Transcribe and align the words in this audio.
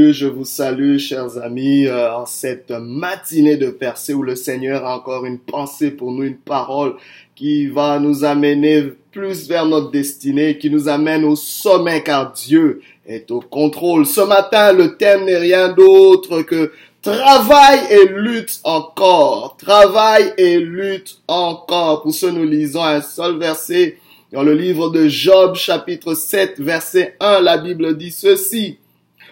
Je 0.00 0.26
vous 0.26 0.44
salue, 0.44 0.96
chers 0.98 1.38
amis, 1.38 1.86
euh, 1.86 2.14
en 2.14 2.24
cette 2.24 2.70
matinée 2.70 3.56
de 3.56 3.68
percée 3.68 4.14
où 4.14 4.22
le 4.22 4.36
Seigneur 4.36 4.86
a 4.86 4.96
encore 4.96 5.26
une 5.26 5.40
pensée 5.40 5.90
pour 5.90 6.12
nous, 6.12 6.22
une 6.22 6.36
parole 6.36 6.94
qui 7.34 7.66
va 7.66 7.98
nous 7.98 8.24
amener 8.24 8.92
plus 9.10 9.48
vers 9.48 9.66
notre 9.66 9.90
destinée, 9.90 10.56
qui 10.56 10.70
nous 10.70 10.88
amène 10.88 11.24
au 11.24 11.34
sommet 11.34 12.04
car 12.04 12.30
Dieu 12.30 12.80
est 13.08 13.32
au 13.32 13.40
contrôle. 13.40 14.06
Ce 14.06 14.20
matin, 14.20 14.72
le 14.72 14.96
thème 14.96 15.24
n'est 15.24 15.36
rien 15.36 15.70
d'autre 15.70 16.42
que 16.42 16.70
travail 17.02 17.80
et 17.90 18.06
lutte 18.06 18.60
encore. 18.62 19.56
Travail 19.56 20.32
et 20.38 20.60
lutte 20.60 21.18
encore. 21.26 22.02
Pour 22.02 22.14
ce, 22.14 22.26
nous 22.26 22.44
lisons 22.44 22.84
un 22.84 23.02
seul 23.02 23.36
verset 23.36 23.96
dans 24.32 24.44
le 24.44 24.54
livre 24.54 24.90
de 24.90 25.08
Job, 25.08 25.56
chapitre 25.56 26.14
7, 26.14 26.60
verset 26.60 27.16
1. 27.18 27.40
La 27.40 27.58
Bible 27.58 27.96
dit 27.96 28.12
ceci. 28.12 28.78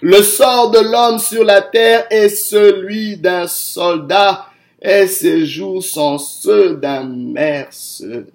Le 0.02 0.22
sort 0.22 0.70
de 0.70 0.78
l'homme 0.78 1.18
sur 1.18 1.42
la 1.44 1.62
terre 1.62 2.06
est 2.10 2.28
celui 2.28 3.16
d'un 3.16 3.46
soldat 3.46 4.46
et 4.80 5.06
ses 5.06 5.46
jours 5.46 5.82
sont 5.82 6.18
ceux 6.18 6.76
d'un 6.76 7.04
mercenaire. 7.04 8.30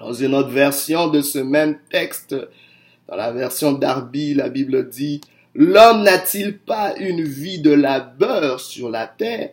Dans 0.00 0.12
une 0.12 0.34
autre 0.34 0.50
version 0.50 1.08
de 1.08 1.20
ce 1.20 1.38
même 1.38 1.78
texte, 1.90 2.34
dans 3.08 3.16
la 3.16 3.32
version 3.32 3.72
d'Arby, 3.72 4.34
la 4.34 4.48
Bible 4.48 4.88
dit, 4.88 5.20
L'homme 5.54 6.02
n'a-t-il 6.02 6.58
pas 6.58 6.94
une 6.96 7.24
vie 7.24 7.60
de 7.60 7.72
labeur 7.72 8.60
sur 8.60 8.90
la 8.90 9.06
terre 9.06 9.50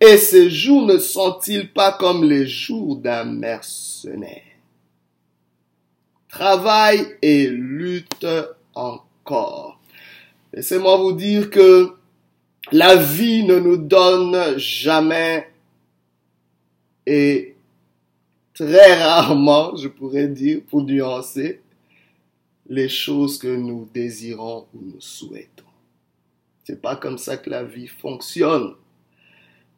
et 0.00 0.16
ses 0.16 0.50
jours 0.50 0.86
ne 0.86 0.98
sont-ils 0.98 1.72
pas 1.72 1.92
comme 1.92 2.24
les 2.24 2.46
jours 2.46 2.96
d'un 2.96 3.24
mercenaire? 3.24 4.42
Travail 6.28 7.16
et 7.22 7.46
lutte 7.46 8.26
en 8.74 8.98
Laissez-moi 10.52 10.96
vous 10.96 11.12
dire 11.12 11.50
que 11.50 11.92
la 12.72 12.96
vie 12.96 13.44
ne 13.44 13.58
nous 13.58 13.76
donne 13.76 14.58
jamais 14.58 15.48
et 17.06 17.54
très 18.54 19.02
rarement, 19.02 19.76
je 19.76 19.88
pourrais 19.88 20.28
dire, 20.28 20.60
pour 20.68 20.82
nuancer, 20.82 21.60
les 22.68 22.88
choses 22.88 23.38
que 23.38 23.54
nous 23.54 23.88
désirons 23.94 24.66
ou 24.74 24.80
nous 24.82 25.00
souhaitons. 25.00 25.64
C'est 26.64 26.82
pas 26.82 26.96
comme 26.96 27.18
ça 27.18 27.36
que 27.36 27.48
la 27.48 27.62
vie 27.62 27.86
fonctionne. 27.86 28.74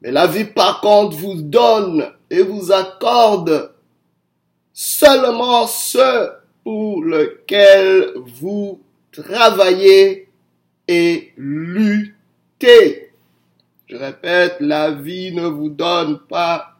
Mais 0.00 0.10
la 0.10 0.26
vie, 0.26 0.44
par 0.44 0.80
contre, 0.80 1.16
vous 1.16 1.42
donne 1.42 2.10
et 2.30 2.40
vous 2.40 2.72
accorde 2.72 3.74
seulement 4.72 5.66
ce 5.66 6.30
pour 6.64 7.02
lequel 7.02 8.12
vous 8.24 8.80
travailler 9.12 10.28
et 10.86 11.32
lutter. 11.36 13.12
Je 13.86 13.96
répète, 13.96 14.56
la 14.60 14.90
vie 14.90 15.34
ne 15.34 15.46
vous 15.46 15.70
donne 15.70 16.20
pas 16.28 16.78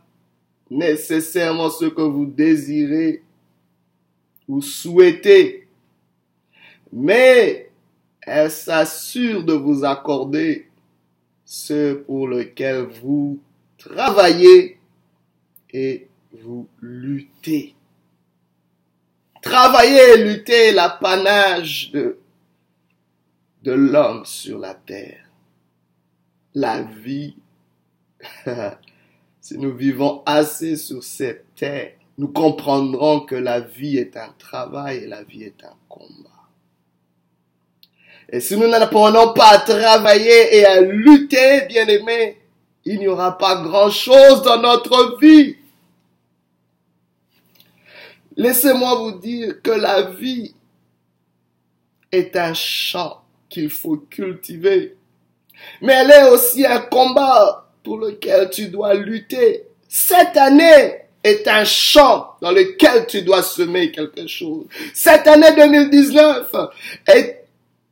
nécessairement 0.70 1.70
ce 1.70 1.86
que 1.86 2.02
vous 2.02 2.26
désirez 2.26 3.22
ou 4.46 4.60
souhaitez, 4.62 5.66
mais 6.92 7.70
elle 8.22 8.50
s'assure 8.50 9.44
de 9.44 9.54
vous 9.54 9.84
accorder 9.84 10.68
ce 11.44 11.94
pour 11.94 12.28
lequel 12.28 12.82
vous 13.02 13.40
travaillez 13.78 14.78
et 15.72 16.08
vous 16.42 16.68
luttez. 16.80 17.74
Travailler 19.42 20.14
et 20.14 20.16
lutter 20.16 20.72
l'apanage 20.72 21.90
de, 21.92 22.18
de 23.62 23.72
l'homme 23.72 24.24
sur 24.24 24.58
la 24.58 24.74
terre. 24.74 25.24
La 26.54 26.82
vie, 26.82 27.36
si 29.40 29.58
nous 29.58 29.74
vivons 29.74 30.22
assez 30.26 30.76
sur 30.76 31.04
cette 31.04 31.54
terre, 31.54 31.92
nous 32.18 32.28
comprendrons 32.28 33.20
que 33.20 33.36
la 33.36 33.60
vie 33.60 33.96
est 33.96 34.16
un 34.16 34.34
travail 34.38 34.98
et 34.98 35.06
la 35.06 35.22
vie 35.22 35.44
est 35.44 35.64
un 35.64 35.76
combat. 35.88 36.30
Et 38.30 38.40
si 38.40 38.56
nous 38.56 38.66
n'apprenons 38.66 39.32
pas 39.32 39.50
à 39.50 39.58
travailler 39.58 40.56
et 40.56 40.64
à 40.66 40.80
lutter, 40.80 41.66
bien 41.68 41.86
aimés, 41.86 42.38
il 42.84 42.98
n'y 42.98 43.08
aura 43.08 43.38
pas 43.38 43.62
grand 43.62 43.90
chose 43.90 44.42
dans 44.42 44.60
notre 44.60 45.18
vie. 45.20 45.56
Laissez-moi 48.38 48.94
vous 48.94 49.18
dire 49.18 49.60
que 49.62 49.72
la 49.72 50.02
vie 50.02 50.54
est 52.12 52.36
un 52.36 52.54
champ 52.54 53.20
qu'il 53.48 53.68
faut 53.68 53.96
cultiver. 54.08 54.96
Mais 55.82 55.92
elle 55.94 56.10
est 56.12 56.30
aussi 56.30 56.64
un 56.64 56.78
combat 56.78 57.68
pour 57.82 57.98
lequel 57.98 58.48
tu 58.48 58.68
dois 58.68 58.94
lutter. 58.94 59.64
Cette 59.88 60.36
année 60.36 60.94
est 61.24 61.48
un 61.48 61.64
champ 61.64 62.36
dans 62.40 62.52
lequel 62.52 63.06
tu 63.08 63.22
dois 63.22 63.42
semer 63.42 63.90
quelque 63.90 64.28
chose. 64.28 64.66
Cette 64.94 65.26
année 65.26 65.54
2019 65.56 66.54
est 67.08 67.37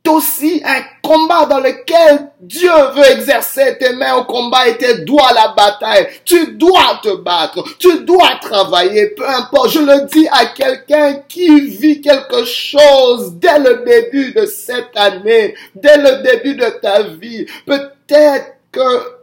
aussi 0.07 0.61
un 0.65 0.81
combat 1.01 1.45
dans 1.45 1.59
lequel 1.59 2.31
Dieu 2.39 2.71
veut 2.95 3.11
exercer 3.11 3.77
tes 3.77 3.93
mains 3.93 4.15
au 4.15 4.25
combat 4.25 4.67
et 4.67 4.77
tes 4.77 4.99
doigts 4.99 5.29
à 5.29 5.33
la 5.33 5.47
bataille. 5.49 6.07
Tu 6.25 6.53
dois 6.53 6.99
te 7.03 7.15
battre, 7.15 7.63
tu 7.77 7.99
dois 8.01 8.35
travailler, 8.41 9.07
peu 9.07 9.27
importe. 9.27 9.71
Je 9.71 9.79
le 9.79 10.07
dis 10.07 10.27
à 10.31 10.47
quelqu'un 10.47 11.15
qui 11.27 11.61
vit 11.61 12.01
quelque 12.01 12.45
chose 12.45 13.33
dès 13.35 13.59
le 13.59 13.83
début 13.85 14.33
de 14.33 14.45
cette 14.45 14.95
année, 14.95 15.55
dès 15.75 15.97
le 15.97 16.23
début 16.23 16.55
de 16.55 16.69
ta 16.81 17.03
vie. 17.03 17.45
Peut-être 17.65 18.55
que 18.71 19.17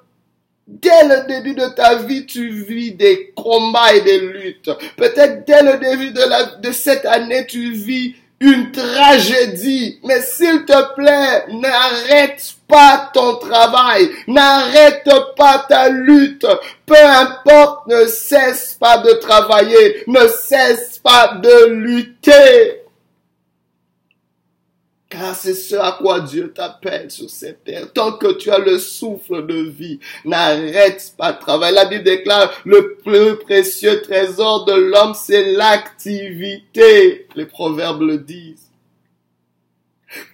Dès 0.66 1.04
le 1.04 1.26
début 1.26 1.54
de 1.54 1.66
ta 1.66 1.96
vie, 1.96 2.24
tu 2.24 2.48
vis 2.48 2.92
des 2.92 3.34
combats 3.36 3.94
et 3.94 4.00
des 4.00 4.18
luttes. 4.18 4.70
Peut-être 4.96 5.46
dès 5.46 5.62
le 5.62 5.76
début 5.76 6.10
de, 6.10 6.60
de 6.62 6.72
cette 6.72 7.04
année, 7.04 7.44
tu 7.46 7.72
vis 7.72 8.16
une 8.40 8.72
tragédie. 8.72 10.00
Mais 10.04 10.20
s'il 10.20 10.64
te 10.64 10.94
plaît, 10.94 11.46
n'arrête 11.48 12.54
pas 12.68 13.10
ton 13.12 13.36
travail, 13.36 14.10
n'arrête 14.26 15.08
pas 15.36 15.64
ta 15.68 15.88
lutte. 15.88 16.46
Peu 16.86 16.96
importe, 16.96 17.86
ne 17.86 18.06
cesse 18.06 18.76
pas 18.78 18.98
de 18.98 19.12
travailler, 19.14 20.04
ne 20.06 20.26
cesse 20.28 20.98
pas 20.98 21.38
de 21.42 21.66
lutter. 21.66 22.83
Car 25.16 25.36
c'est 25.36 25.54
ce 25.54 25.76
à 25.76 25.92
quoi 25.92 26.20
Dieu 26.20 26.52
t'appelle 26.52 27.08
sur 27.08 27.30
cette 27.30 27.62
terre. 27.62 27.92
Tant 27.92 28.12
que 28.12 28.32
tu 28.32 28.50
as 28.50 28.58
le 28.58 28.78
souffle 28.78 29.46
de 29.46 29.62
vie, 29.62 30.00
n'arrête 30.24 31.14
pas 31.16 31.32
de 31.32 31.38
travailler. 31.38 31.76
La 31.76 31.84
Bible 31.84 32.02
déclare, 32.02 32.52
le 32.64 32.96
plus 32.96 33.36
précieux 33.36 34.02
trésor 34.02 34.64
de 34.64 34.72
l'homme, 34.72 35.14
c'est 35.14 35.52
l'activité. 35.52 37.28
Les 37.36 37.46
proverbes 37.46 38.02
le 38.02 38.18
disent. 38.18 38.70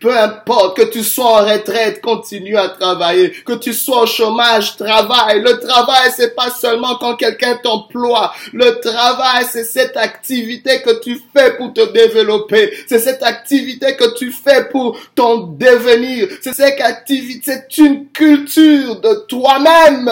Peu 0.01 0.17
importe 0.17 0.77
que 0.77 0.83
tu 0.83 1.03
sois 1.03 1.43
en 1.43 1.47
retraite, 1.47 2.01
continue 2.01 2.57
à 2.57 2.69
travailler. 2.69 3.31
Que 3.45 3.55
tu 3.55 3.73
sois 3.73 4.03
au 4.03 4.07
chômage, 4.07 4.77
travaille. 4.77 5.41
Le 5.43 5.59
travail, 5.59 6.11
c'est 6.15 6.35
pas 6.35 6.51
seulement 6.51 6.97
quand 6.97 7.17
quelqu'un 7.17 7.57
t'emploie. 7.63 8.33
Le 8.53 8.81
travail, 8.81 9.45
c'est 9.51 9.65
cette 9.65 9.97
activité 9.97 10.83
que 10.83 11.01
tu 11.01 11.21
fais 11.35 11.57
pour 11.57 11.73
te 11.73 11.93
développer. 11.93 12.73
C'est 12.87 12.99
cette 12.99 13.23
activité 13.23 13.97
que 13.97 14.17
tu 14.17 14.31
fais 14.31 14.69
pour 14.69 14.99
ton 15.15 15.39
devenir. 15.39 16.29
C'est 16.41 16.55
cette 16.55 16.81
activité, 16.81 17.41
c'est 17.45 17.79
une 17.79 18.09
culture 18.09 19.01
de 19.01 19.27
toi-même. 19.29 20.11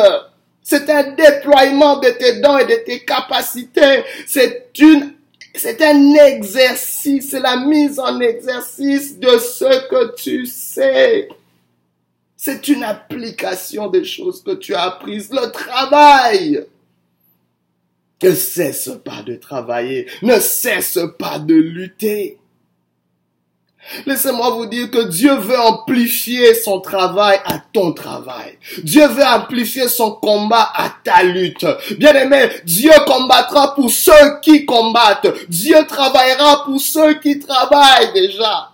C'est 0.62 0.90
un 0.90 1.14
déploiement 1.14 1.96
de 1.96 2.10
tes 2.10 2.40
dons 2.40 2.58
et 2.58 2.66
de 2.66 2.84
tes 2.84 3.04
capacités. 3.04 4.04
C'est 4.26 4.68
une 4.78 5.14
c'est 5.58 5.82
un 5.82 6.14
exercice, 6.14 7.30
c'est 7.30 7.40
la 7.40 7.56
mise 7.56 7.98
en 7.98 8.20
exercice 8.20 9.18
de 9.18 9.38
ce 9.38 9.88
que 9.88 10.14
tu 10.16 10.46
sais. 10.46 11.28
C'est 12.36 12.68
une 12.68 12.84
application 12.84 13.88
des 13.88 14.04
choses 14.04 14.42
que 14.42 14.54
tu 14.54 14.74
as 14.74 14.82
apprises. 14.82 15.30
Le 15.32 15.50
travail. 15.50 16.64
Ne 18.22 18.34
cesse 18.34 18.90
pas 19.04 19.22
de 19.22 19.34
travailler. 19.34 20.06
Ne 20.22 20.38
cesse 20.38 20.98
pas 21.18 21.38
de 21.38 21.54
lutter. 21.54 22.38
Laissez-moi 24.06 24.50
vous 24.50 24.66
dire 24.66 24.90
que 24.90 25.04
Dieu 25.08 25.34
veut 25.34 25.58
amplifier 25.58 26.54
son 26.54 26.80
travail 26.80 27.38
à 27.44 27.58
ton 27.72 27.92
travail. 27.92 28.58
Dieu 28.82 29.06
veut 29.06 29.24
amplifier 29.24 29.88
son 29.88 30.12
combat 30.12 30.70
à 30.74 30.90
ta 31.02 31.22
lutte. 31.22 31.66
Bien 31.98 32.14
aimé, 32.14 32.48
Dieu 32.64 32.92
combattra 33.06 33.74
pour 33.74 33.90
ceux 33.90 34.40
qui 34.42 34.64
combattent. 34.66 35.28
Dieu 35.48 35.78
travaillera 35.86 36.64
pour 36.64 36.80
ceux 36.80 37.14
qui 37.14 37.38
travaillent 37.38 38.12
déjà. 38.12 38.70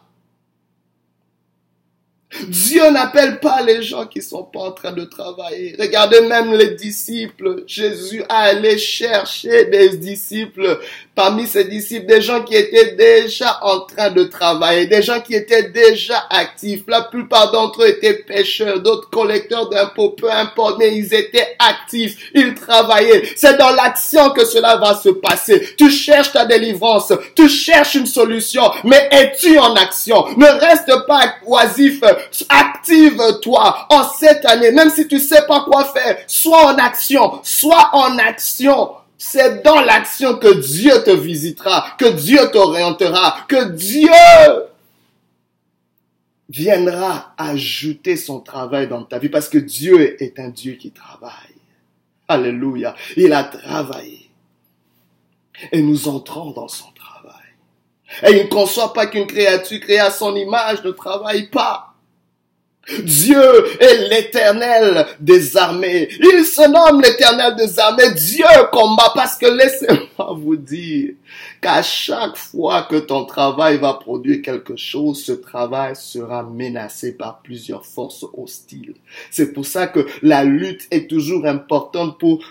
Dieu 2.49 2.91
n'appelle 2.91 3.39
pas 3.39 3.63
les 3.63 3.83
gens 3.83 4.07
qui 4.07 4.21
sont 4.21 4.43
pas 4.43 4.61
en 4.61 4.73
train 4.73 4.93
de 4.93 5.05
travailler. 5.05 5.77
Regardez 5.79 6.21
même 6.23 6.53
les 6.53 6.75
disciples. 6.75 7.63
Jésus 7.67 8.25
a 8.29 8.39
allé 8.39 8.77
chercher 8.77 9.67
des 9.67 9.97
disciples 9.97 10.81
parmi 11.15 11.47
ses 11.47 11.65
disciples, 11.65 12.07
des 12.07 12.21
gens 12.21 12.43
qui 12.43 12.57
étaient 12.57 12.95
déjà 12.97 13.59
en 13.63 13.81
train 13.81 14.11
de 14.11 14.25
travailler, 14.25 14.87
des 14.87 15.03
gens 15.03 15.21
qui 15.21 15.35
étaient 15.35 15.71
déjà 15.71 16.27
actifs. 16.31 16.83
La 16.89 17.03
plupart 17.03 17.53
d'entre 17.53 17.83
eux 17.83 17.89
étaient 17.89 18.15
pêcheurs, 18.15 18.81
d'autres 18.81 19.09
collecteurs 19.11 19.69
d'impôts, 19.69 20.11
peu 20.11 20.31
importe, 20.31 20.79
mais 20.79 20.97
ils 20.97 21.15
étaient 21.15 21.57
actifs, 21.59 22.31
ils 22.35 22.55
travaillaient. 22.55 23.23
C'est 23.37 23.57
dans 23.57 23.71
l'action 23.71 24.31
que 24.31 24.45
cela 24.45 24.77
va 24.77 24.95
se 24.95 25.11
passer. 25.11 25.75
Tu 25.77 25.91
cherches 25.91 26.33
ta 26.33 26.45
délivrance, 26.45 27.13
tu 27.37 27.49
cherches 27.49 27.95
une 27.95 28.07
solution, 28.07 28.71
mais 28.83 29.09
es-tu 29.13 29.59
en 29.59 29.75
action? 29.75 30.25
Ne 30.37 30.47
reste 30.47 31.07
pas 31.07 31.35
oisif, 31.47 32.01
active-toi 32.49 33.87
en 33.89 34.05
cette 34.19 34.45
année, 34.47 34.73
même 34.73 34.91
si 34.91 35.07
tu 35.07 35.19
sais 35.19 35.43
pas 35.47 35.65
quoi 35.71 35.85
faire, 35.85 36.19
sois 36.27 36.67
en 36.67 36.77
action, 36.77 37.39
sois 37.43 37.91
en 37.93 38.19
action. 38.19 39.04
C'est 39.27 39.65
dans 39.65 39.81
l'action 39.81 40.37
que 40.37 40.53
Dieu 40.53 41.03
te 41.03 41.11
visitera, 41.11 41.97
que 41.99 42.11
Dieu 42.11 42.39
t'orientera, 42.53 43.39
que 43.49 43.71
Dieu 43.71 44.11
viendra 46.51 47.33
ajouter 47.39 48.19
son 48.19 48.41
travail 48.41 48.87
dans 48.87 49.03
ta 49.03 49.19
vie 49.19 49.31
parce 49.31 49.49
que 49.49 49.57
Dieu 49.57 50.23
est 50.23 50.39
un 50.39 50.51
Dieu 50.51 50.75
qui 50.75 50.91
travaille. 50.91 51.33
Alléluia. 52.29 52.95
Il 53.17 53.33
a 53.33 53.45
travaillé. 53.45 54.29
Et 55.73 55.81
nous 55.81 56.07
entrons 56.07 56.51
dans 56.51 56.69
son 56.69 56.93
travail. 56.93 58.29
Et 58.29 58.41
il 58.41 58.45
ne 58.45 58.51
conçoit 58.51 58.93
pas 58.93 59.07
qu'une 59.07 59.27
créature 59.27 59.81
créée 59.81 60.01
à 60.01 60.11
son 60.11 60.37
image 60.37 60.85
ne 60.85 60.91
travaille 60.91 61.49
pas. 61.49 61.94
Dieu 63.03 63.81
est 63.81 64.09
l'éternel 64.09 65.07
des 65.21 65.57
armées. 65.57 66.09
Il 66.21 66.45
se 66.45 66.69
nomme 66.69 67.01
l'éternel 67.01 67.57
des 67.57 67.79
armées. 67.79 68.13
Dieu 68.15 68.45
combat 68.73 69.13
parce 69.15 69.37
que 69.37 69.47
laissez-moi 69.47 70.37
vous 70.37 70.57
dire 70.57 71.13
qu'à 71.61 71.83
chaque 71.83 72.37
fois 72.37 72.83
que 72.83 72.97
ton 72.97 73.25
travail 73.25 73.79
va 73.79 73.95
produire 73.95 74.43
quelque 74.43 74.77
chose, 74.77 75.25
ce 75.25 75.33
travail 75.33 75.97
sera 75.97 76.43
menacé 76.43 77.13
par 77.13 77.41
plusieurs 77.43 77.87
forces 77.87 78.27
hostiles. 78.37 78.95
C'est 79.31 79.53
pour 79.53 79.67
ça 79.67 79.87
que 79.87 80.07
la 80.23 80.45
lutte 80.45 80.87
est 80.91 81.09
toujours 81.09 81.47
importante 81.47 82.19
pour 82.19 82.45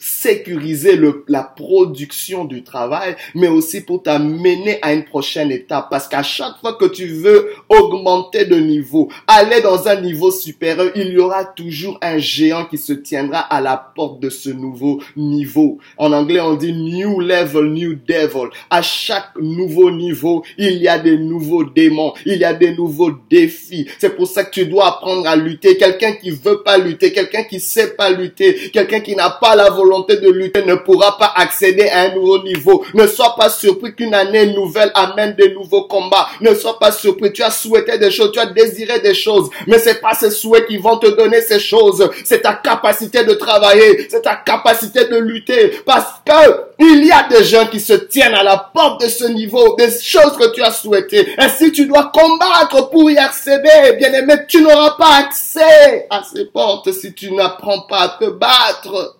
sécuriser 0.00 0.96
le, 0.96 1.24
la 1.28 1.42
production 1.42 2.46
du 2.46 2.64
travail, 2.64 3.16
mais 3.34 3.48
aussi 3.48 3.82
pour 3.82 4.02
t'amener 4.02 4.78
à 4.80 4.94
une 4.94 5.04
prochaine 5.04 5.52
étape. 5.52 5.88
Parce 5.90 6.08
qu'à 6.08 6.22
chaque 6.22 6.58
fois 6.60 6.72
que 6.74 6.86
tu 6.86 7.06
veux 7.06 7.50
augmenter 7.68 8.46
de 8.46 8.56
niveau, 8.56 9.10
aller 9.26 9.60
dans 9.60 9.86
un 9.88 10.00
niveau 10.00 10.30
supérieur, 10.30 10.90
il 10.96 11.10
y 11.10 11.18
aura 11.18 11.44
toujours 11.44 11.98
un 12.00 12.18
géant 12.18 12.64
qui 12.64 12.78
se 12.78 12.94
tiendra 12.94 13.40
à 13.40 13.60
la 13.60 13.76
porte 13.76 14.20
de 14.20 14.30
ce 14.30 14.48
nouveau 14.48 15.02
niveau. 15.16 15.78
En 15.98 16.12
anglais, 16.12 16.40
on 16.40 16.54
dit 16.54 16.72
new 16.72 17.20
level, 17.20 17.66
new 17.66 17.94
devil. 17.94 18.48
À 18.70 18.80
chaque 18.80 19.36
nouveau 19.38 19.90
niveau, 19.90 20.42
il 20.56 20.76
y 20.78 20.88
a 20.88 20.98
des 20.98 21.18
nouveaux 21.18 21.64
démons, 21.64 22.14
il 22.24 22.38
y 22.38 22.44
a 22.44 22.54
des 22.54 22.74
nouveaux 22.74 23.12
défis. 23.28 23.86
C'est 23.98 24.16
pour 24.16 24.26
ça 24.26 24.44
que 24.44 24.50
tu 24.50 24.66
dois 24.66 24.88
apprendre 24.88 25.28
à 25.28 25.36
lutter. 25.36 25.76
Quelqu'un 25.76 26.12
qui 26.12 26.30
veut 26.30 26.62
pas 26.62 26.78
lutter, 26.78 27.12
quelqu'un 27.12 27.42
qui 27.42 27.60
sait 27.60 27.94
pas 27.94 28.10
lutter, 28.10 28.70
quelqu'un 28.70 29.00
qui 29.00 29.14
n'a 29.14 29.28
pas 29.28 29.54
la 29.54 29.68
volonté 29.68 29.89
de 29.98 30.30
lutter 30.30 30.64
ne 30.64 30.74
pourra 30.76 31.18
pas 31.18 31.32
accéder 31.36 31.88
à 31.88 32.02
un 32.02 32.14
nouveau 32.14 32.42
niveau. 32.42 32.84
Ne 32.94 33.06
sois 33.06 33.34
pas 33.36 33.50
surpris 33.50 33.94
qu'une 33.94 34.14
année 34.14 34.46
nouvelle 34.46 34.90
amène 34.94 35.34
de 35.34 35.46
nouveaux 35.48 35.84
combats. 35.84 36.28
Ne 36.40 36.54
sois 36.54 36.78
pas 36.78 36.92
surpris. 36.92 37.32
Tu 37.32 37.42
as 37.42 37.50
souhaité 37.50 37.98
des 37.98 38.10
choses, 38.10 38.32
tu 38.32 38.38
as 38.38 38.46
désiré 38.46 39.00
des 39.00 39.14
choses, 39.14 39.50
mais 39.66 39.78
c'est 39.78 40.00
pas 40.00 40.14
ces 40.14 40.30
souhaits 40.30 40.66
qui 40.66 40.76
vont 40.76 40.98
te 40.98 41.08
donner 41.08 41.40
ces 41.40 41.60
choses. 41.60 42.08
C'est 42.24 42.42
ta 42.42 42.54
capacité 42.54 43.24
de 43.24 43.34
travailler, 43.34 44.06
c'est 44.10 44.22
ta 44.22 44.36
capacité 44.36 45.06
de 45.06 45.16
lutter, 45.16 45.80
parce 45.84 46.06
que 46.24 46.70
il 46.82 47.04
y 47.04 47.12
a 47.12 47.28
des 47.28 47.44
gens 47.44 47.66
qui 47.66 47.78
se 47.78 47.92
tiennent 47.92 48.34
à 48.34 48.42
la 48.42 48.56
porte 48.56 49.02
de 49.02 49.08
ce 49.08 49.24
niveau, 49.24 49.76
des 49.76 49.90
choses 50.00 50.36
que 50.38 50.50
tu 50.54 50.62
as 50.62 50.72
souhaitées. 50.72 51.28
Ainsi, 51.36 51.72
tu 51.72 51.86
dois 51.86 52.10
combattre 52.12 52.88
pour 52.90 53.10
y 53.10 53.18
accéder. 53.18 53.96
Bien 53.98 54.12
aimé, 54.14 54.34
tu 54.48 54.62
n'auras 54.62 54.92
pas 54.92 55.18
accès 55.18 56.06
à 56.08 56.22
ces 56.22 56.46
portes 56.46 56.90
si 56.92 57.12
tu 57.12 57.32
n'apprends 57.32 57.82
pas 57.82 58.00
à 58.00 58.08
te 58.20 58.30
battre. 58.30 59.19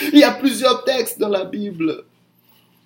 Il 0.00 0.18
y 0.18 0.24
a 0.24 0.32
plusieurs 0.32 0.84
textes 0.84 1.18
dans 1.18 1.28
la 1.28 1.44
Bible 1.44 2.04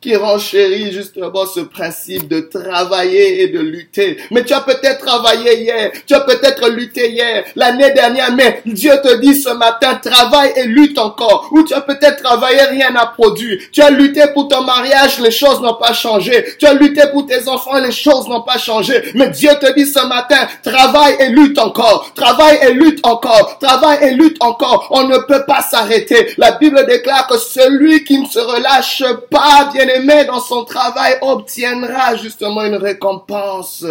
qui 0.00 0.14
renchérit 0.14 0.92
justement 0.92 1.46
ce 1.46 1.60
principe 1.60 2.28
de 2.28 2.40
travailler 2.40 3.42
et 3.42 3.48
de 3.48 3.60
lutter. 3.60 4.18
Mais 4.30 4.44
tu 4.44 4.52
as 4.52 4.60
peut-être 4.60 5.04
travaillé 5.04 5.62
hier, 5.62 5.90
tu 6.06 6.14
as 6.14 6.20
peut-être 6.20 6.68
lutté 6.68 7.10
hier, 7.10 7.44
l'année 7.56 7.92
dernière, 7.92 8.32
mais 8.32 8.62
Dieu 8.66 8.92
te 9.02 9.16
dit 9.16 9.34
ce 9.34 9.50
matin, 9.50 9.94
travaille 9.96 10.52
et 10.56 10.64
lutte 10.64 10.98
encore. 10.98 11.48
Ou 11.50 11.62
tu 11.62 11.72
as 11.72 11.80
peut-être 11.80 12.22
travaillé, 12.22 12.60
rien 12.62 12.90
n'a 12.90 13.06
produit. 13.06 13.58
Tu 13.72 13.80
as 13.80 13.90
lutté 13.90 14.22
pour 14.34 14.48
ton 14.48 14.62
mariage, 14.62 15.18
les 15.20 15.30
choses 15.30 15.60
n'ont 15.60 15.74
pas 15.74 15.94
changé. 15.94 16.44
Tu 16.58 16.66
as 16.66 16.74
lutté 16.74 17.02
pour 17.10 17.26
tes 17.26 17.48
enfants, 17.48 17.78
les 17.78 17.92
choses 17.92 18.28
n'ont 18.28 18.42
pas 18.42 18.58
changé. 18.58 19.02
Mais 19.14 19.30
Dieu 19.30 19.50
te 19.60 19.72
dit 19.74 19.86
ce 19.86 20.06
matin, 20.06 20.46
travaille 20.62 21.16
et 21.20 21.28
lutte 21.30 21.58
encore. 21.58 22.12
Travaille 22.14 22.58
et 22.62 22.72
lutte 22.74 23.00
encore. 23.02 23.58
Travaille 23.58 23.98
et 24.02 24.10
lutte 24.10 24.36
encore. 24.40 24.88
On 24.90 25.04
ne 25.04 25.18
peut 25.26 25.44
pas 25.46 25.62
s'arrêter. 25.62 26.34
La 26.36 26.52
Bible 26.52 26.84
déclare 26.86 27.26
que 27.26 27.38
celui 27.38 28.04
qui 28.04 28.20
ne 28.20 28.26
se 28.26 28.38
relâche 28.38 29.02
pas, 29.30 29.70
bien 29.72 29.85
aimé 29.88 30.24
dans 30.24 30.40
son 30.40 30.64
travail 30.64 31.16
obtiendra 31.20 32.16
justement 32.16 32.62
une 32.62 32.76
récompense. 32.76 33.84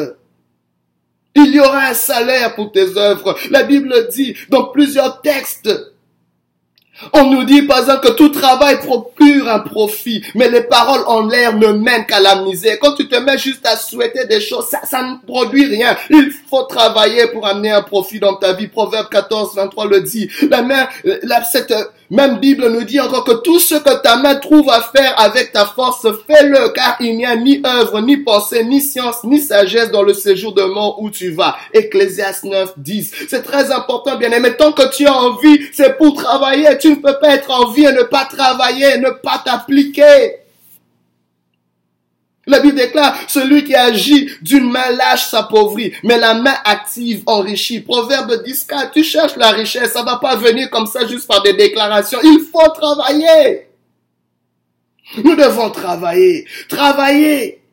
Il 1.36 1.54
y 1.54 1.60
aura 1.60 1.88
un 1.88 1.94
salaire 1.94 2.56
pour 2.56 2.72
tes 2.72 2.98
œuvres. 2.98 3.36
La 3.52 3.64
Bible 3.64 4.08
dit 4.10 4.36
dans 4.50 4.66
plusieurs 4.66 5.22
textes 5.22 5.70
on 7.14 7.30
nous 7.30 7.44
dit 7.44 7.64
par 7.64 7.80
exemple 7.80 8.08
que 8.08 8.14
tout 8.14 8.30
travail 8.30 8.80
procure 8.80 9.50
un 9.50 9.60
profit, 9.60 10.24
mais 10.34 10.50
les 10.50 10.62
paroles 10.62 11.04
en 11.08 11.26
l'air 11.28 11.56
ne 11.56 11.68
mènent 11.68 12.06
qu'à 12.06 12.20
la 12.20 12.42
misère. 12.44 12.78
Quand 12.80 12.94
tu 12.94 13.08
te 13.08 13.16
mets 13.18 13.38
juste 13.38 13.66
à 13.66 13.76
souhaiter 13.76 14.26
des 14.26 14.40
choses, 14.40 14.66
ça, 14.68 14.82
ça 14.86 15.04
ne 15.04 15.16
produit 15.26 15.66
rien. 15.66 15.96
Il 16.10 16.32
faut 16.50 16.64
travailler 16.64 17.28
pour 17.28 17.48
amener 17.48 17.72
un 17.72 17.82
profit 17.82 18.20
dans 18.20 18.36
ta 18.36 18.54
vie. 18.54 18.68
Proverbe 18.68 19.10
14, 19.10 19.56
23 19.56 19.88
le 19.88 20.02
dit. 20.02 20.30
La 20.50 20.62
mère, 20.62 20.90
la, 21.24 21.44
cette 21.44 21.74
même 22.12 22.38
Bible 22.38 22.70
nous 22.70 22.84
dit 22.84 23.00
encore 23.00 23.24
que 23.24 23.42
tout 23.42 23.60
ce 23.60 23.76
que 23.76 24.02
ta 24.02 24.18
main 24.18 24.36
trouve 24.36 24.70
à 24.70 24.82
faire 24.82 25.20
avec 25.20 25.52
ta 25.52 25.66
force, 25.66 26.06
fais-le, 26.28 26.70
car 26.70 26.98
il 27.00 27.18
n'y 27.18 27.26
a 27.26 27.36
ni 27.36 27.62
œuvre, 27.66 28.00
ni 28.02 28.18
pensée, 28.18 28.64
ni 28.64 28.80
science, 28.80 29.24
ni 29.24 29.40
sagesse 29.40 29.92
dans 29.92 30.04
le 30.04 30.14
séjour 30.14 30.54
de 30.54 30.62
mort 30.64 31.02
où 31.02 31.10
tu 31.10 31.32
vas. 31.32 31.56
Ecclésias 31.74 32.42
9, 32.44 32.74
10. 32.78 33.12
C'est 33.28 33.42
très 33.42 33.72
important, 33.72 34.18
bien 34.18 34.32
aimé. 34.32 34.52
Tant 34.56 34.72
que 34.72 34.88
tu 34.96 35.08
as 35.08 35.16
envie, 35.16 35.60
c'est 35.74 35.98
pour 35.98 36.14
travailler. 36.16 36.68
Tu 36.86 36.92
ne 36.92 36.96
peux 36.98 37.18
pas 37.20 37.34
être 37.34 37.50
en 37.50 37.72
vie 37.72 37.84
et 37.84 37.92
ne 37.92 38.04
pas 38.04 38.26
travailler, 38.26 39.00
ne 39.00 39.10
pas 39.10 39.42
t'appliquer. 39.44 40.36
La 42.46 42.60
Bible 42.60 42.76
déclare, 42.76 43.18
celui 43.28 43.64
qui 43.64 43.74
agit 43.74 44.30
d'une 44.44 44.70
main 44.70 44.92
lâche 44.92 45.26
s'appauvrit, 45.26 45.94
mais 46.04 46.20
la 46.20 46.36
main 46.36 46.54
active 46.64 47.24
enrichit. 47.26 47.80
Proverbe 47.80 48.44
10, 48.44 48.68
tu 48.94 49.04
cherches 49.04 49.36
la 49.36 49.50
richesse, 49.50 49.94
ça 49.94 50.04
va 50.04 50.18
pas 50.18 50.36
venir 50.36 50.70
comme 50.70 50.86
ça 50.86 51.08
juste 51.08 51.28
par 51.28 51.42
des 51.42 51.54
déclarations. 51.54 52.20
Il 52.22 52.46
faut 52.52 52.70
travailler. 52.70 53.66
Nous 55.24 55.36
devons 55.36 55.72
travailler. 55.72 56.46
Travailler. 56.70 57.65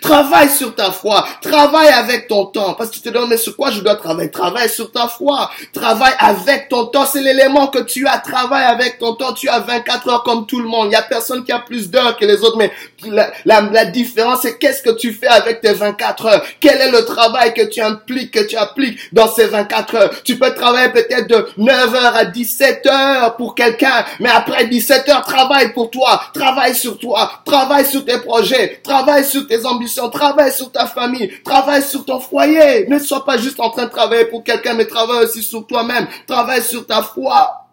Travaille 0.00 0.48
sur 0.48 0.74
ta 0.76 0.92
foi. 0.92 1.26
Travaille 1.40 1.88
avec 1.88 2.28
ton 2.28 2.46
temps. 2.46 2.74
Parce 2.74 2.90
que 2.90 2.94
tu 2.96 3.00
te 3.00 3.08
demandes, 3.08 3.30
mais 3.30 3.36
sur 3.36 3.56
quoi 3.56 3.72
je 3.72 3.80
dois 3.80 3.96
travailler? 3.96 4.30
Travaille 4.30 4.68
sur 4.68 4.92
ta 4.92 5.08
foi. 5.08 5.50
Travaille 5.72 6.14
avec 6.20 6.68
ton 6.68 6.86
temps. 6.86 7.04
C'est 7.04 7.20
l'élément 7.20 7.66
que 7.66 7.80
tu 7.80 8.06
as. 8.06 8.18
Travaille 8.18 8.64
avec 8.64 9.00
ton 9.00 9.14
temps. 9.14 9.32
Tu 9.32 9.48
as 9.48 9.58
24 9.58 10.08
heures 10.08 10.22
comme 10.22 10.46
tout 10.46 10.60
le 10.60 10.68
monde. 10.68 10.86
Il 10.86 10.90
n'y 10.90 10.94
a 10.94 11.02
personne 11.02 11.44
qui 11.44 11.50
a 11.50 11.58
plus 11.58 11.90
d'heures 11.90 12.16
que 12.16 12.24
les 12.24 12.42
autres. 12.42 12.58
Mais 12.58 12.70
la, 13.04 13.32
la, 13.44 13.84
différence, 13.86 14.42
c'est 14.42 14.56
qu'est-ce 14.56 14.82
que 14.82 14.90
tu 14.90 15.12
fais 15.12 15.26
avec 15.26 15.60
tes 15.60 15.72
24 15.72 16.26
heures? 16.26 16.42
Quel 16.60 16.80
est 16.80 16.90
le 16.92 17.04
travail 17.04 17.52
que 17.52 17.62
tu 17.62 17.80
impliques, 17.80 18.32
que 18.32 18.46
tu 18.46 18.56
appliques 18.56 19.00
dans 19.12 19.26
ces 19.26 19.46
24 19.46 19.94
heures? 19.96 20.22
Tu 20.22 20.38
peux 20.38 20.54
travailler 20.54 20.90
peut-être 20.90 21.26
de 21.26 21.48
9 21.56 21.94
heures 21.96 22.16
à 22.16 22.24
17 22.26 22.86
heures 22.86 23.36
pour 23.36 23.56
quelqu'un. 23.56 24.04
Mais 24.20 24.30
après 24.30 24.66
17 24.66 25.08
heures, 25.08 25.22
travaille 25.22 25.72
pour 25.72 25.90
toi. 25.90 26.22
Travaille 26.32 26.76
sur 26.76 26.98
toi. 26.98 27.42
Travaille 27.44 27.84
sur 27.84 28.04
tes 28.04 28.18
projets. 28.18 28.80
Travaille 28.84 29.24
sur 29.24 29.44
tes 29.48 29.66
travaille 30.10 30.52
sur 30.52 30.70
ta 30.70 30.86
famille, 30.86 31.30
travaille 31.44 31.82
sur 31.82 32.04
ton 32.04 32.20
foyer. 32.20 32.86
Ne 32.88 32.98
sois 32.98 33.24
pas 33.24 33.38
juste 33.38 33.60
en 33.60 33.70
train 33.70 33.84
de 33.84 33.90
travailler 33.90 34.26
pour 34.26 34.44
quelqu'un, 34.44 34.74
mais 34.74 34.86
travaille 34.86 35.24
aussi 35.24 35.42
sur 35.42 35.66
toi-même. 35.66 36.06
Travaille 36.26 36.62
sur 36.62 36.86
ta 36.86 37.02
foi. 37.02 37.66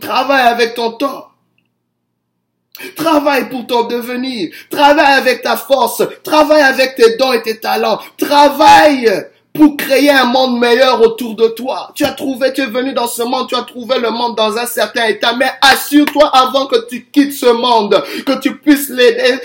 Travaille 0.00 0.46
avec 0.46 0.74
ton 0.74 0.92
temps. 0.92 1.26
Travaille 2.96 3.48
pour 3.48 3.66
ton 3.66 3.84
devenir. 3.84 4.50
Travaille 4.70 5.12
avec 5.14 5.42
ta 5.42 5.56
force. 5.56 6.02
Travaille 6.22 6.62
avec 6.62 6.94
tes 6.96 7.16
dons 7.16 7.32
et 7.32 7.42
tes 7.42 7.58
talents. 7.58 8.00
Travaille 8.16 9.10
pour 9.60 9.76
créer 9.76 10.08
un 10.08 10.24
monde 10.24 10.58
meilleur 10.58 11.02
autour 11.02 11.34
de 11.34 11.48
toi. 11.48 11.90
Tu 11.94 12.02
as 12.06 12.12
trouvé, 12.12 12.50
tu 12.54 12.62
es 12.62 12.66
venu 12.66 12.94
dans 12.94 13.06
ce 13.06 13.22
monde, 13.22 13.46
tu 13.46 13.54
as 13.54 13.60
trouvé 13.60 13.98
le 13.98 14.08
monde 14.08 14.34
dans 14.34 14.56
un 14.56 14.64
certain 14.64 15.04
état, 15.04 15.34
mais 15.36 15.50
assure-toi 15.60 16.30
avant 16.34 16.64
que 16.64 16.88
tu 16.88 17.04
quittes 17.12 17.34
ce 17.34 17.44
monde, 17.44 18.02
que 18.24 18.40
tu 18.40 18.56
puisses 18.56 18.88
l'aider 18.88 19.38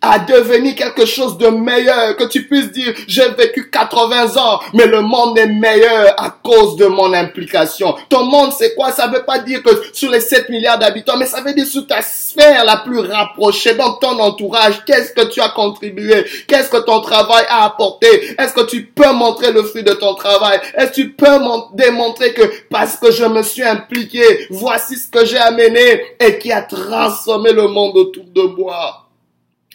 à 0.00 0.18
devenir 0.18 0.74
quelque 0.74 1.06
chose 1.06 1.38
de 1.38 1.46
meilleur, 1.46 2.16
que 2.16 2.24
tu 2.24 2.48
puisses 2.48 2.72
dire, 2.72 2.92
j'ai 3.06 3.28
vécu 3.28 3.70
80 3.70 4.36
ans, 4.36 4.58
mais 4.74 4.86
le 4.86 5.00
monde 5.00 5.38
est 5.38 5.46
meilleur 5.46 6.12
à 6.20 6.30
cause 6.42 6.74
de 6.74 6.86
mon 6.86 7.12
implication. 7.14 7.94
Ton 8.08 8.24
monde, 8.24 8.52
c'est 8.58 8.74
quoi? 8.74 8.90
Ça 8.90 9.06
veut 9.06 9.22
pas 9.22 9.38
dire 9.38 9.62
que 9.62 9.70
sur 9.92 10.10
les 10.10 10.20
7 10.20 10.48
milliards 10.48 10.80
d'habitants, 10.80 11.16
mais 11.16 11.26
ça 11.26 11.40
veut 11.40 11.54
dire 11.54 11.66
sur 11.66 11.86
ta 11.86 12.02
sphère 12.02 12.64
la 12.64 12.78
plus 12.78 12.98
rapprochée, 12.98 13.74
dans 13.74 13.92
ton 13.92 14.18
entourage, 14.18 14.84
qu'est-ce 14.84 15.12
que 15.12 15.28
tu 15.28 15.40
as 15.40 15.50
contribué? 15.50 16.24
Qu'est-ce 16.48 16.68
que 16.68 16.78
ton 16.78 17.00
travail 17.00 17.44
a 17.48 17.64
apporté? 17.64 18.34
Est-ce 18.36 18.54
que 18.54 18.66
tu 18.66 18.86
peux 18.86 19.12
montrer 19.12 19.51
le 19.52 19.62
fruit 19.62 19.82
de 19.82 19.92
ton 19.92 20.14
travail? 20.14 20.60
Est-ce 20.76 20.90
que 20.90 20.94
tu 20.94 21.12
peux 21.12 21.26
démontrer 21.74 22.34
que 22.34 22.42
parce 22.68 22.96
que 22.96 23.10
je 23.10 23.24
me 23.24 23.42
suis 23.42 23.62
impliqué, 23.62 24.46
voici 24.50 24.96
ce 24.96 25.08
que 25.08 25.24
j'ai 25.24 25.38
amené 25.38 26.02
et 26.20 26.38
qui 26.38 26.52
a 26.52 26.62
transformé 26.62 27.52
le 27.52 27.68
monde 27.68 27.96
autour 27.96 28.24
de 28.24 28.42
moi? 28.42 29.02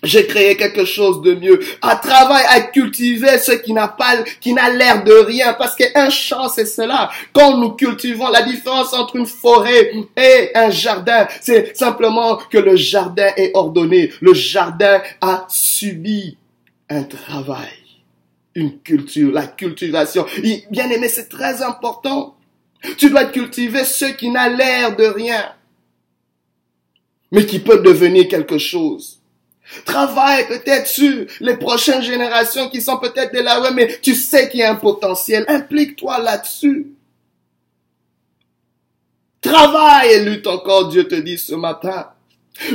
J'ai 0.03 0.27
créé 0.27 0.55
quelque 0.55 0.86
chose 0.86 1.24
de 1.24 1.34
mieux. 1.34 1.60
À 1.81 1.96
travail, 1.96 2.46
à 2.50 2.62
cultiver 2.62 3.39
ce 3.39 3.53
qui 3.53 3.74
n'a 3.74 3.88
pas, 3.88 4.17
qui 4.39 4.53
n'a 4.53 4.69
l'air 4.69 5.03
de 5.03 5.12
rien. 5.12 5.53
Parce 5.53 5.75
qu'un 5.75 6.12
champ, 6.12 6.48
c'est 6.50 6.67
cela. 6.67 7.10
Quand 7.34 7.57
nous 7.57 7.72
cultivons, 7.72 8.27
la 8.27 8.43
différence 8.43 8.93
entre 8.93 9.15
une 9.15 9.25
forêt 9.25 9.91
et 10.15 10.51
un 10.53 10.69
jardin, 10.69 11.27
c'est 11.41 11.75
simplement 11.75 12.38
que 12.38 12.60
le 12.60 12.75
jardin 12.75 13.31
est 13.38 13.51
ordonné. 13.55 14.12
Le 14.22 14.36
jardin 14.36 15.01
a 15.19 15.46
subi 15.50 16.38
un 16.89 17.03
travail. 17.03 17.87
Une 18.57 18.79
culture, 18.79 19.31
la 19.31 19.45
cultivation. 19.45 20.25
Bien 20.71 20.89
aimé, 20.89 21.09
c'est 21.09 21.29
très 21.29 21.61
important. 21.61 22.35
Tu 22.97 23.11
dois 23.11 23.25
cultiver 23.25 23.83
ce 23.83 24.05
qui 24.05 24.31
n'a 24.31 24.49
l'air 24.49 24.95
de 24.95 25.03
rien. 25.03 25.53
Mais 27.31 27.45
qui 27.45 27.59
peut 27.59 27.77
devenir 27.83 28.27
quelque 28.27 28.57
chose. 28.57 29.19
Travaille 29.85 30.47
peut-être 30.47 30.87
sur 30.87 31.27
les 31.39 31.55
prochaines 31.57 32.01
générations 32.01 32.67
qui 32.69 32.81
sont 32.81 32.97
peut-être 32.97 33.31
ouais, 33.31 33.73
mais 33.75 33.99
tu 34.01 34.15
sais 34.15 34.49
qu'il 34.49 34.61
y 34.61 34.63
a 34.63 34.71
un 34.71 34.75
potentiel. 34.75 35.45
Implique-toi 35.47 36.17
là-dessus. 36.17 36.87
Travaille 39.39 40.13
et 40.13 40.25
lutte 40.25 40.47
encore, 40.47 40.89
Dieu 40.89 41.07
te 41.07 41.13
dit 41.13 41.37
ce 41.37 41.53
matin. 41.53 42.07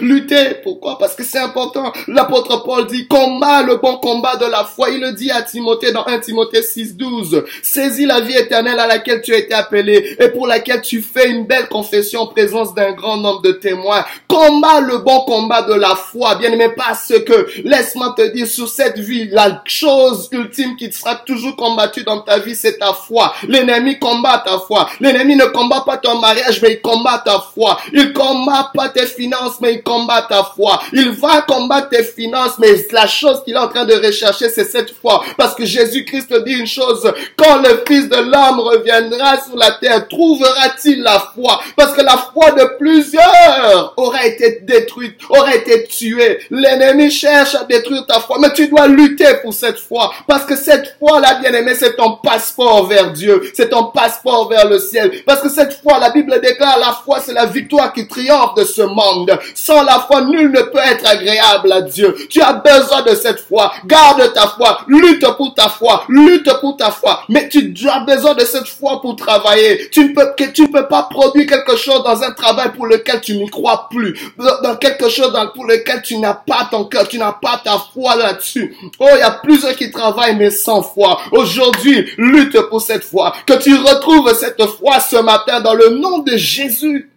Lutter, 0.01 0.61
pourquoi? 0.63 0.99
Parce 0.99 1.15
que 1.15 1.25
c'est 1.25 1.39
important. 1.39 1.93
L'apôtre 2.09 2.63
Paul 2.65 2.87
dit 2.87 3.07
combat 3.09 3.63
le 3.63 3.77
bon 3.77 3.97
combat 3.97 4.37
de 4.37 4.47
la 4.47 4.65
foi. 4.65 4.91
Il 4.91 5.01
le 5.01 5.13
dit 5.13 5.31
à 5.31 5.43
Timothée 5.43 5.93
dans 5.93 6.07
1 6.07 6.21
Timothée 6.21 6.63
6, 6.63 6.97
12. 6.97 7.45
Saisis 7.63 8.07
la 8.07 8.21
vie 8.21 8.37
éternelle 8.37 8.79
à 8.79 8.87
laquelle 8.87 9.23
tu 9.23 9.35
as 9.35 9.39
été 9.39 9.55
appelé 9.55 10.17
et 10.19 10.29
pour 10.29 10.47
laquelle 10.47 10.83
tu 10.83 11.03
fais 11.03 11.29
une 11.29 11.47
belle 11.47 11.69
confession 11.69 12.23
en 12.23 12.27
présence 12.27 12.75
d'un 12.75 12.93
grand 12.93 13.17
nombre 13.17 13.43
de 13.43 13.53
témoins. 13.53 14.05
Combat 14.29 14.81
le 14.81 14.99
bon 14.99 15.21
combat 15.21 15.63
de 15.63 15.75
la 15.75 15.95
foi. 15.95 16.37
Bien 16.37 16.53
aimé, 16.53 16.71
parce 16.77 17.13
que, 17.27 17.63
laisse-moi 17.65 18.15
te 18.17 18.33
dire, 18.33 18.47
sur 18.47 18.69
cette 18.69 18.99
vie, 18.99 19.29
la 19.31 19.63
chose 19.65 20.29
ultime 20.33 20.77
qui 20.77 20.93
sera 20.93 21.17
toujours 21.17 21.57
combattue 21.57 22.05
dans 22.05 22.21
ta 22.21 22.39
vie, 22.39 22.55
c'est 22.55 22.79
ta 22.79 22.93
foi. 22.93 23.35
L'ennemi 23.49 23.99
combat 23.99 24.43
ta 24.45 24.59
foi. 24.59 24.89
L'ennemi 25.01 25.37
ne 25.37 25.47
combat 25.47 25.83
pas 25.85 25.97
ton 25.97 26.19
mariage, 26.19 26.61
mais 26.63 26.75
il 26.75 26.81
combat 26.81 27.23
ta 27.25 27.45
foi. 27.55 27.79
Il 27.93 28.13
combat 28.13 28.71
pas 28.75 28.89
tes 28.89 29.07
finances, 29.07 29.61
mais 29.61 29.72
il 29.73 29.83
combat 29.83 30.27
ta 30.29 30.45
foi. 30.55 30.81
Il 30.93 31.11
va 31.13 31.43
combattre 31.43 31.89
tes 31.91 32.05
finances, 32.05 32.59
mais 32.59 32.87
la 32.93 33.07
chose 33.07 33.43
qu'il 33.45 33.55
est 33.55 33.59
en 33.59 33.69
train 33.69 33.85
de 33.85 33.95
rechercher, 33.95 34.49
c'est 34.49 34.65
cette 34.65 34.91
foi. 34.91 35.23
Parce 35.37 35.55
que 35.55 35.65
Jésus-Christ 35.65 36.33
dit 36.45 36.53
une 36.53 36.67
chose, 36.67 37.11
quand 37.37 37.59
le 37.63 37.83
Fils 37.87 38.09
de 38.09 38.17
l'homme 38.17 38.61
reviendra 38.61 39.41
sur 39.45 39.57
la 39.57 39.73
terre, 39.73 40.07
trouvera-t-il 40.09 41.03
la 41.03 41.19
foi? 41.35 41.61
Parce 41.77 41.93
que 41.93 42.03
la 42.03 42.17
foi 42.33 42.51
de 42.53 42.77
plusieurs 42.79 43.95
aura 43.97 44.27
été 44.27 44.61
détruite, 44.63 45.19
aura 45.29 45.55
été 45.55 45.85
tuée. 45.85 46.41
L'ennemi 46.51 47.11
cherche 47.11 47.55
à 47.55 47.65
détruire 47.65 48.07
ta 48.07 48.21
foi, 48.21 48.39
mais 48.39 48.53
tu 48.53 48.69
dois 48.69 48.87
lutter 48.87 49.35
pour 49.43 49.55
cette 49.55 49.79
foi. 49.79 50.13
Parce 50.27 50.45
que 50.45 50.57
cette 50.57 50.97
foi-là, 50.99 51.35
bien 51.41 51.53
aimé, 51.53 51.75
c'est 51.75 51.97
ton 51.97 52.17
passeport 52.17 52.87
vers 52.87 53.13
Dieu. 53.13 53.51
C'est 53.55 53.71
ton 53.71 53.85
passeport 53.85 54.49
vers 54.49 54.69
le 54.69 54.79
ciel. 54.79 55.23
Parce 55.25 55.41
que 55.41 55.49
cette 55.49 55.81
foi, 55.83 55.99
la 55.99 56.11
Bible 56.11 56.41
déclare, 56.41 56.79
la 56.79 56.99
foi, 57.05 57.21
c'est 57.21 57.33
la 57.33 57.47
victoire 57.47 57.93
qui 57.93 58.07
triomphe 58.07 58.55
de 58.57 58.65
ce 58.65 58.83
monde. 58.83 59.39
Sans 59.65 59.85
la 59.85 60.01
foi, 60.01 60.23
nul 60.23 60.51
ne 60.51 60.61
peut 60.61 60.81
être 60.85 61.09
agréable 61.09 61.71
à 61.71 61.83
Dieu. 61.83 62.17
Tu 62.29 62.43
as 62.43 62.55
besoin 62.55 63.03
de 63.03 63.15
cette 63.15 63.39
foi. 63.39 63.73
Garde 63.87 64.33
ta 64.33 64.49
foi. 64.49 64.81
Lutte 64.89 65.25
pour 65.37 65.55
ta 65.55 65.69
foi. 65.69 66.03
Lutte 66.09 66.51
pour 66.61 66.77
ta 66.77 66.91
foi. 66.91 67.23
Mais 67.29 67.49
tu 67.49 67.73
as 67.89 68.01
besoin 68.01 68.35
de 68.35 68.45
cette 68.45 68.67
foi 68.67 69.01
pour 69.01 69.15
travailler. 69.15 69.89
Tu 69.91 70.09
ne 70.09 70.15
peux, 70.15 70.35
tu 70.53 70.69
peux 70.69 70.89
pas 70.89 71.05
produire 71.05 71.47
quelque 71.47 71.77
chose 71.77 72.03
dans 72.03 72.25
un 72.25 72.33
travail 72.33 72.73
pour 72.77 72.89
lequel 72.89 73.21
tu 73.21 73.37
n'y 73.37 73.49
crois 73.49 73.89
plus. 73.89 74.19
Dans 74.65 74.75
quelque 74.75 75.09
chose 75.09 75.33
pour 75.55 75.65
lequel 75.65 76.03
tu 76.03 76.19
n'as 76.19 76.35
pas 76.35 76.67
ton 76.69 76.87
cœur. 76.87 77.07
Tu 77.07 77.19
n'as 77.19 77.31
pas 77.31 77.61
ta 77.63 77.81
foi 77.95 78.17
là-dessus. 78.17 78.75
Oh, 78.99 79.07
il 79.15 79.21
y 79.21 79.23
a 79.23 79.31
plusieurs 79.31 79.77
qui 79.77 79.93
travaillent 79.93 80.35
mais 80.35 80.51
sans 80.51 80.83
foi. 80.83 81.21
Aujourd'hui, 81.31 82.11
lutte 82.19 82.61
pour 82.63 82.81
cette 82.81 83.05
foi. 83.05 83.33
Que 83.47 83.55
tu 83.63 83.77
retrouves 83.77 84.35
cette 84.35 84.65
foi 84.65 84.99
ce 84.99 85.19
matin 85.19 85.61
dans 85.61 85.75
le 85.75 85.91
nom 85.91 86.19
de 86.19 86.37
Jésus. 86.37 87.12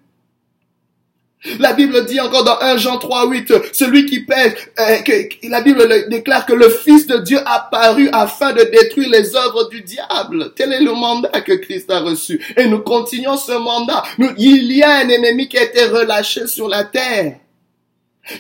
La 1.60 1.74
Bible 1.74 2.06
dit 2.06 2.20
encore 2.20 2.44
dans 2.44 2.60
1 2.60 2.78
Jean 2.78 2.98
3, 2.98 3.28
8, 3.30 3.54
celui 3.74 4.06
qui 4.06 4.22
pèse, 4.22 4.54
euh, 4.80 4.98
la 5.44 5.62
Bible 5.62 6.10
déclare 6.10 6.46
que 6.46 6.54
le 6.54 6.70
Fils 6.70 7.08
de 7.08 7.18
Dieu 7.18 7.40
a 7.46 7.68
paru 7.72 8.10
afin 8.12 8.54
de 8.54 8.64
détruire 8.64 9.10
les 9.10 9.36
œuvres 9.36 9.70
du 9.70 9.82
diable. 9.82 10.54
Tel 10.56 10.74
est 10.74 10.82
le 10.82 10.94
mandat 10.94 11.42
que 11.42 11.54
Christ 11.54 11.92
a 11.92 12.00
reçu. 12.00 12.42
Et 12.58 12.68
nous 12.68 12.80
continuons 12.80 13.38
ce 13.38 13.54
mandat. 13.54 14.04
il 14.38 14.72
y 14.72 14.84
a 14.84 14.98
un 14.98 15.10
ennemi 15.10 15.48
qui 15.48 15.58
a 15.58 15.64
été 15.64 15.86
relâché 15.86 16.48
sur 16.48 16.68
la 16.68 16.84
terre 16.84 17.38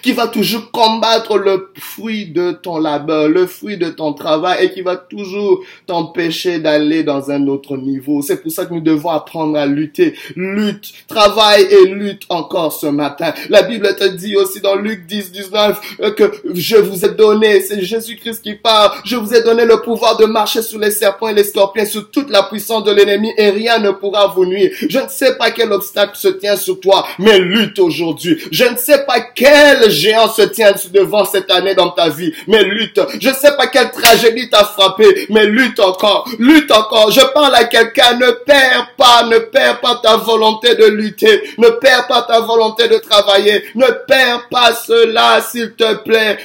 qui 0.01 0.11
va 0.13 0.27
toujours 0.27 0.71
combattre 0.71 1.37
le 1.37 1.71
fruit 1.75 2.27
de 2.27 2.51
ton 2.51 2.79
labeur, 2.79 3.29
le 3.29 3.45
fruit 3.45 3.77
de 3.77 3.89
ton 3.89 4.13
travail 4.13 4.65
et 4.65 4.71
qui 4.71 4.81
va 4.81 4.95
toujours 4.95 5.63
t'empêcher 5.85 6.59
d'aller 6.59 7.03
dans 7.03 7.31
un 7.31 7.47
autre 7.47 7.77
niveau. 7.77 8.21
C'est 8.21 8.41
pour 8.41 8.51
ça 8.51 8.65
que 8.65 8.73
nous 8.73 8.81
devons 8.81 9.09
apprendre 9.09 9.57
à 9.57 9.65
lutter. 9.65 10.15
Lutte, 10.35 10.93
travaille 11.07 11.63
et 11.63 11.85
lutte 11.85 12.23
encore 12.29 12.73
ce 12.73 12.87
matin. 12.87 13.33
La 13.49 13.63
Bible 13.63 13.95
te 13.95 14.05
dit 14.05 14.35
aussi 14.35 14.59
dans 14.61 14.75
Luc 14.75 15.05
10, 15.05 15.31
19 15.31 15.97
euh, 16.01 16.11
que 16.11 16.31
je 16.53 16.77
vous 16.77 17.05
ai 17.05 17.09
donné, 17.09 17.61
c'est 17.61 17.81
Jésus-Christ 17.81 18.41
qui 18.41 18.55
parle, 18.55 18.91
je 19.05 19.15
vous 19.15 19.33
ai 19.33 19.43
donné 19.43 19.65
le 19.65 19.81
pouvoir 19.81 20.17
de 20.17 20.25
marcher 20.25 20.61
sur 20.61 20.79
les 20.79 20.91
serpents 20.91 21.27
et 21.27 21.33
les 21.33 21.43
scorpions, 21.43 21.85
sur 21.85 22.09
toute 22.09 22.29
la 22.29 22.43
puissance 22.43 22.83
de 22.83 22.91
l'ennemi 22.91 23.31
et 23.37 23.49
rien 23.49 23.79
ne 23.79 23.91
pourra 23.91 24.27
vous 24.27 24.45
nuire. 24.45 24.71
Je 24.89 24.99
ne 24.99 25.07
sais 25.07 25.35
pas 25.37 25.51
quel 25.51 25.71
obstacle 25.71 26.17
se 26.17 26.29
tient 26.29 26.55
sur 26.55 26.79
toi, 26.79 27.05
mais 27.19 27.39
lutte 27.39 27.79
aujourd'hui. 27.79 28.37
Je 28.51 28.65
ne 28.65 28.77
sais 28.77 29.05
pas 29.05 29.19
quel 29.21 29.74
quel 29.79 29.91
géant 29.91 30.27
se 30.27 30.41
tient 30.43 30.73
devant 30.91 31.25
cette 31.25 31.51
année 31.51 31.75
dans 31.75 31.89
ta 31.89 32.09
vie, 32.09 32.33
mais 32.47 32.63
lutte. 32.63 32.99
Je 33.19 33.29
sais 33.29 33.55
pas 33.55 33.67
quelle 33.67 33.91
tragédie 33.91 34.49
t'a 34.49 34.63
frappé, 34.63 35.27
mais 35.29 35.45
lutte 35.45 35.79
encore, 35.79 36.27
lutte 36.39 36.71
encore. 36.71 37.11
Je 37.11 37.21
parle 37.33 37.55
à 37.55 37.65
quelqu'un, 37.65 38.17
ne 38.17 38.31
perds 38.31 38.91
pas, 38.97 39.23
ne 39.23 39.39
perds 39.39 39.81
pas 39.81 39.99
ta 40.01 40.17
volonté 40.17 40.75
de 40.75 40.85
lutter, 40.85 41.41
ne 41.57 41.69
perds 41.69 42.07
pas 42.07 42.23
ta 42.23 42.39
volonté 42.41 42.87
de 42.87 42.97
travailler, 42.97 43.63
ne 43.75 43.87
perds 44.07 44.47
pas 44.49 44.73
cela, 44.73 45.41
s'il 45.41 45.73
te 45.73 45.95
plaît. 46.03 46.37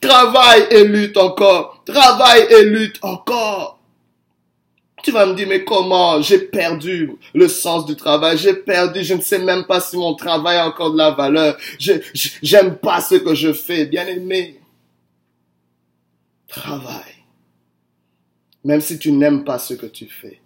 Travaille 0.00 0.66
et 0.70 0.84
lutte 0.84 1.16
encore, 1.16 1.82
travaille 1.86 2.46
et 2.50 2.64
lutte 2.64 2.98
encore. 3.02 3.81
Tu 5.02 5.10
vas 5.10 5.26
me 5.26 5.34
dire, 5.34 5.48
mais 5.48 5.64
comment? 5.64 6.22
J'ai 6.22 6.38
perdu 6.38 7.12
le 7.34 7.48
sens 7.48 7.86
du 7.86 7.96
travail. 7.96 8.38
J'ai 8.38 8.54
perdu, 8.54 9.02
je 9.02 9.14
ne 9.14 9.20
sais 9.20 9.40
même 9.40 9.64
pas 9.64 9.80
si 9.80 9.96
mon 9.96 10.14
travail 10.14 10.58
a 10.58 10.68
encore 10.68 10.92
de 10.92 10.98
la 10.98 11.10
valeur. 11.10 11.56
J'aime 11.78 12.76
pas 12.76 13.00
ce 13.00 13.16
que 13.16 13.34
je 13.34 13.52
fais. 13.52 13.86
Bien 13.86 14.06
aimé, 14.06 14.60
travaille. 16.46 17.16
Même 18.64 18.80
si 18.80 18.98
tu 18.98 19.10
n'aimes 19.10 19.44
pas 19.44 19.58
ce 19.58 19.74
que 19.74 19.86
tu 19.86 20.06
fais. 20.06 20.40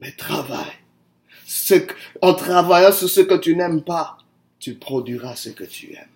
Mais 0.00 0.12
travaille. 0.12 0.78
En 2.22 2.32
travaillant 2.32 2.92
sur 2.92 3.10
ce 3.10 3.20
que 3.20 3.34
tu 3.34 3.54
n'aimes 3.56 3.82
pas, 3.82 4.16
tu 4.58 4.74
produiras 4.74 5.36
ce 5.36 5.50
que 5.50 5.64
tu 5.64 5.92
aimes. 5.92 6.06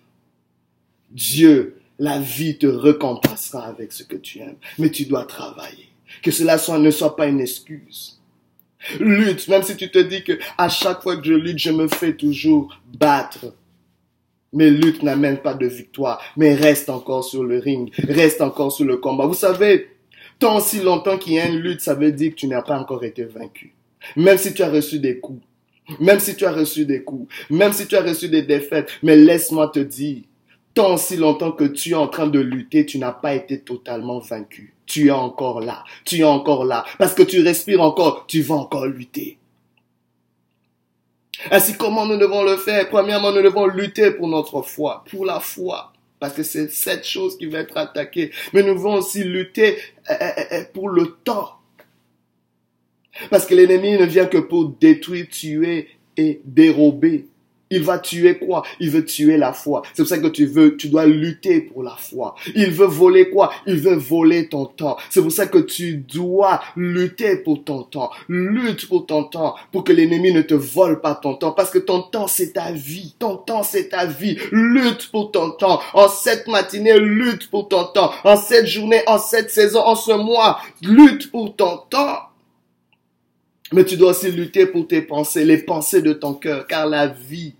Dieu, 1.11 1.79
la 1.99 2.19
vie 2.19 2.57
te 2.57 2.65
récompensera 2.65 3.67
avec 3.67 3.91
ce 3.91 4.03
que 4.03 4.15
tu 4.15 4.39
aimes. 4.39 4.57
Mais 4.79 4.89
tu 4.89 5.05
dois 5.05 5.25
travailler. 5.25 5.89
Que 6.21 6.31
cela 6.31 6.57
ne 6.77 6.91
soit 6.91 7.15
pas 7.15 7.27
une 7.27 7.41
excuse. 7.41 8.19
Lutte, 8.99 9.47
même 9.47 9.63
si 9.63 9.75
tu 9.75 9.89
te 9.89 9.99
dis 9.99 10.23
que 10.23 10.33
à 10.57 10.69
chaque 10.69 11.01
fois 11.01 11.17
que 11.17 11.25
je 11.25 11.33
lutte, 11.33 11.57
je 11.57 11.71
me 11.71 11.87
fais 11.87 12.13
toujours 12.13 12.79
battre. 12.97 13.53
Mais 14.53 14.69
lutte 14.69 15.03
n'amène 15.03 15.37
pas 15.37 15.53
de 15.53 15.65
victoire, 15.65 16.21
mais 16.37 16.53
reste 16.53 16.89
encore 16.89 17.25
sur 17.25 17.43
le 17.43 17.59
ring, 17.59 17.91
reste 18.07 18.41
encore 18.41 18.71
sur 18.71 18.85
le 18.85 18.97
combat. 18.97 19.25
Vous 19.25 19.33
savez, 19.33 19.89
tant 20.39 20.59
si 20.59 20.79
longtemps 20.79 21.17
qu'il 21.17 21.33
y 21.33 21.39
a 21.39 21.47
une 21.47 21.57
lutte, 21.57 21.81
ça 21.81 21.93
veut 21.93 22.11
dire 22.11 22.31
que 22.31 22.35
tu 22.35 22.47
n'as 22.47 22.61
pas 22.61 22.79
encore 22.79 23.03
été 23.03 23.23
vaincu. 23.23 23.73
Même 24.15 24.37
si 24.37 24.53
tu 24.53 24.63
as 24.63 24.69
reçu 24.69 24.99
des 24.99 25.19
coups, 25.19 25.43
même 25.99 26.19
si 26.19 26.35
tu 26.35 26.45
as 26.45 26.51
reçu 26.51 26.85
des 26.85 27.03
coups, 27.03 27.27
même 27.49 27.73
si 27.73 27.87
tu 27.87 27.95
as 27.95 28.01
reçu 28.01 28.29
des 28.29 28.43
défaites, 28.43 28.89
mais 29.03 29.15
laisse-moi 29.15 29.69
te 29.69 29.79
dire, 29.79 30.21
tant 30.75 30.97
si 30.97 31.15
longtemps 31.15 31.53
que 31.53 31.63
tu 31.63 31.91
es 31.91 31.95
en 31.95 32.07
train 32.07 32.27
de 32.27 32.39
lutter, 32.39 32.85
tu 32.85 32.99
n'as 32.99 33.13
pas 33.13 33.33
été 33.33 33.59
totalement 33.61 34.19
vaincu. 34.19 34.75
Tu 34.85 35.07
es 35.07 35.11
encore 35.11 35.61
là. 35.61 35.83
Tu 36.03 36.19
es 36.19 36.23
encore 36.23 36.65
là. 36.65 36.85
Parce 36.99 37.15
que 37.15 37.23
tu 37.23 37.41
respires 37.41 37.81
encore, 37.81 38.25
tu 38.27 38.41
vas 38.41 38.55
encore 38.55 38.85
lutter. 38.85 39.39
Ainsi, 41.49 41.75
comment 41.75 42.05
nous 42.05 42.17
devons 42.17 42.43
le 42.43 42.57
faire? 42.57 42.87
Premièrement, 42.89 43.31
nous 43.31 43.41
devons 43.41 43.65
lutter 43.65 44.11
pour 44.11 44.27
notre 44.27 44.61
foi, 44.61 45.03
pour 45.09 45.25
la 45.25 45.39
foi. 45.39 45.91
Parce 46.19 46.33
que 46.33 46.43
c'est 46.43 46.71
cette 46.71 47.05
chose 47.05 47.37
qui 47.37 47.45
va 47.47 47.59
être 47.59 47.77
attaquée. 47.77 48.31
Mais 48.53 48.61
nous 48.61 48.73
devons 48.73 48.95
aussi 48.95 49.23
lutter 49.23 49.77
euh, 50.09 50.13
euh, 50.21 50.43
euh, 50.51 50.63
pour 50.73 50.89
le 50.89 51.17
temps. 51.23 51.51
Parce 53.29 53.45
que 53.45 53.55
l'ennemi 53.55 53.93
ne 53.93 54.05
vient 54.05 54.25
que 54.25 54.37
pour 54.37 54.69
détruire, 54.69 55.27
tuer 55.29 55.87
et 56.17 56.41
dérober. 56.43 57.27
Il 57.75 57.83
va 57.83 57.99
tuer 57.99 58.37
quoi? 58.37 58.63
Il 58.79 58.89
veut 58.89 59.03
tuer 59.03 59.35
la 59.35 59.51
foi. 59.51 59.81
C'est 59.93 60.03
pour 60.03 60.07
ça 60.07 60.17
que 60.17 60.27
tu 60.27 60.45
veux, 60.45 60.77
tu 60.77 60.87
dois 60.87 61.05
lutter 61.05 61.59
pour 61.59 61.83
la 61.83 61.95
foi. 61.97 62.35
Il 62.55 62.71
veut 62.71 62.85
voler 62.85 63.29
quoi? 63.29 63.51
Il 63.67 63.75
veut 63.75 63.95
voler 63.95 64.47
ton 64.47 64.65
temps. 64.65 64.95
C'est 65.09 65.21
pour 65.21 65.31
ça 65.33 65.45
que 65.45 65.57
tu 65.57 65.97
dois 65.97 66.61
lutter 66.77 67.35
pour 67.35 67.65
ton 67.65 67.83
temps. 67.83 68.11
Lutte 68.29 68.87
pour 68.87 69.05
ton 69.05 69.25
temps, 69.25 69.55
pour 69.73 69.83
que 69.83 69.91
l'ennemi 69.91 70.31
ne 70.31 70.41
te 70.41 70.53
vole 70.53 71.01
pas 71.01 71.15
ton 71.15 71.35
temps. 71.35 71.51
Parce 71.51 71.69
que 71.69 71.79
ton 71.79 72.01
temps, 72.01 72.27
c'est 72.27 72.53
ta 72.53 72.71
vie. 72.71 73.13
Ton 73.19 73.35
temps, 73.35 73.63
c'est 73.63 73.89
ta 73.89 74.05
vie. 74.05 74.37
Lutte 74.53 75.11
pour 75.11 75.31
ton 75.31 75.51
temps. 75.51 75.81
En 75.93 76.07
cette 76.07 76.47
matinée, 76.47 76.97
lutte 76.97 77.49
pour 77.49 77.67
ton 77.67 77.83
temps. 77.83 78.13
En 78.23 78.37
cette 78.37 78.67
journée, 78.67 79.01
en 79.05 79.17
cette 79.17 79.51
saison, 79.51 79.81
en 79.81 79.95
ce 79.95 80.13
mois, 80.13 80.61
lutte 80.81 81.29
pour 81.29 81.53
ton 81.57 81.79
temps. 81.89 82.19
Mais 83.73 83.83
tu 83.83 83.97
dois 83.97 84.11
aussi 84.11 84.31
lutter 84.31 84.67
pour 84.67 84.87
tes 84.87 85.01
pensées, 85.01 85.43
les 85.43 85.57
pensées 85.57 86.01
de 86.01 86.13
ton 86.13 86.33
cœur, 86.35 86.67
car 86.67 86.87
la 86.87 87.07
vie, 87.07 87.55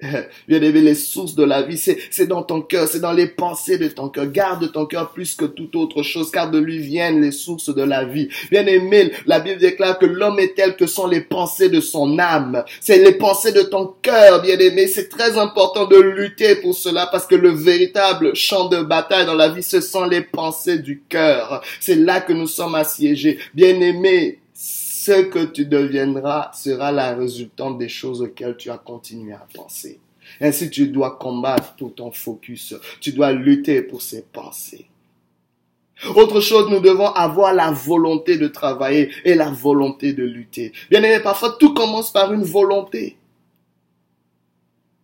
bien 0.48 0.62
aimé, 0.62 0.80
les 0.80 0.94
sources 0.94 1.34
de 1.34 1.42
la 1.42 1.62
vie, 1.62 1.76
c'est 1.76 2.26
dans 2.28 2.44
ton 2.44 2.62
cœur, 2.62 2.86
c'est 2.86 3.00
dans 3.00 3.12
les 3.12 3.26
pensées 3.26 3.78
de 3.78 3.88
ton 3.88 4.08
cœur. 4.08 4.30
Garde 4.30 4.70
ton 4.70 4.86
cœur 4.86 5.10
plus 5.10 5.34
que 5.34 5.44
toute 5.44 5.74
autre 5.74 6.04
chose, 6.04 6.30
car 6.30 6.50
de 6.50 6.58
lui 6.58 6.78
viennent 6.78 7.20
les 7.20 7.32
sources 7.32 7.74
de 7.74 7.82
la 7.82 8.04
vie. 8.04 8.28
Bien 8.52 8.64
aimé, 8.66 9.10
la 9.26 9.40
Bible 9.40 9.58
déclare 9.58 9.98
que 9.98 10.06
l'homme 10.06 10.38
est 10.38 10.54
tel 10.54 10.76
que 10.76 10.86
sont 10.86 11.08
les 11.08 11.20
pensées 11.20 11.68
de 11.68 11.80
son 11.80 12.16
âme. 12.20 12.62
C'est 12.80 12.98
les 12.98 13.12
pensées 13.12 13.50
de 13.50 13.62
ton 13.62 13.92
cœur, 14.00 14.40
bien 14.42 14.58
aimé. 14.58 14.86
C'est 14.86 15.08
très 15.08 15.36
important 15.36 15.86
de 15.86 15.96
lutter 15.96 16.54
pour 16.56 16.76
cela, 16.76 17.08
parce 17.10 17.26
que 17.26 17.34
le 17.34 17.50
véritable 17.50 18.36
champ 18.36 18.68
de 18.68 18.82
bataille 18.82 19.26
dans 19.26 19.34
la 19.34 19.48
vie, 19.48 19.64
ce 19.64 19.80
sont 19.80 20.04
les 20.04 20.22
pensées 20.22 20.78
du 20.78 21.02
cœur. 21.08 21.60
C'est 21.80 21.96
là 21.96 22.20
que 22.20 22.32
nous 22.32 22.46
sommes 22.46 22.76
assiégés. 22.76 23.38
Bien 23.52 23.80
aimé, 23.80 24.38
ce 25.08 25.22
que 25.22 25.46
tu 25.46 25.64
deviendras 25.64 26.50
sera 26.52 26.92
la 26.92 27.14
résultante 27.14 27.78
des 27.78 27.88
choses 27.88 28.20
auxquelles 28.20 28.58
tu 28.58 28.68
as 28.68 28.76
continué 28.76 29.32
à 29.32 29.46
penser. 29.54 30.00
Ainsi, 30.38 30.68
tu 30.68 30.88
dois 30.88 31.16
combattre 31.16 31.74
pour 31.76 31.94
ton 31.94 32.12
focus. 32.12 32.74
Tu 33.00 33.12
dois 33.12 33.32
lutter 33.32 33.80
pour 33.80 34.02
ces 34.02 34.20
pensées. 34.20 34.86
Autre 36.14 36.40
chose, 36.40 36.68
nous 36.70 36.80
devons 36.80 37.06
avoir 37.06 37.54
la 37.54 37.70
volonté 37.70 38.36
de 38.36 38.48
travailler 38.48 39.10
et 39.24 39.34
la 39.34 39.48
volonté 39.48 40.12
de 40.12 40.24
lutter. 40.24 40.72
Bien 40.90 41.02
aimé, 41.02 41.20
parfois 41.20 41.56
tout 41.58 41.72
commence 41.72 42.12
par 42.12 42.34
une 42.34 42.44
volonté. 42.44 43.16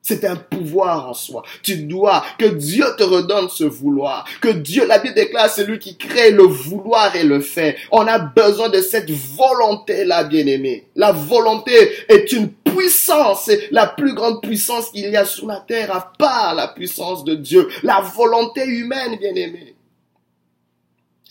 C'est 0.06 0.26
un 0.26 0.36
pouvoir 0.36 1.08
en 1.08 1.14
soi. 1.14 1.44
Tu 1.62 1.78
dois 1.78 2.22
que 2.38 2.44
Dieu 2.44 2.84
te 2.98 3.02
redonne 3.02 3.48
ce 3.48 3.64
vouloir. 3.64 4.26
Que 4.42 4.50
Dieu, 4.50 4.86
la 4.86 4.98
Bible 4.98 5.14
déclare, 5.14 5.48
c'est 5.48 5.64
lui 5.64 5.78
qui 5.78 5.96
crée 5.96 6.30
le 6.30 6.42
vouloir 6.42 7.16
et 7.16 7.24
le 7.24 7.40
fait. 7.40 7.78
On 7.90 8.06
a 8.06 8.18
besoin 8.18 8.68
de 8.68 8.82
cette 8.82 9.10
volonté-là, 9.10 10.24
bien-aimé. 10.24 10.88
La 10.94 11.12
volonté 11.12 11.72
est 12.10 12.30
une 12.32 12.50
puissance, 12.50 13.44
c'est 13.46 13.68
la 13.70 13.86
plus 13.86 14.12
grande 14.12 14.42
puissance 14.42 14.90
qu'il 14.90 15.08
y 15.08 15.16
a 15.16 15.24
sur 15.24 15.46
la 15.46 15.60
terre, 15.60 15.96
à 15.96 16.12
part 16.18 16.54
la 16.54 16.68
puissance 16.68 17.24
de 17.24 17.34
Dieu. 17.34 17.66
La 17.82 18.00
volonté 18.00 18.62
humaine, 18.62 19.16
bien-aimé. 19.18 19.73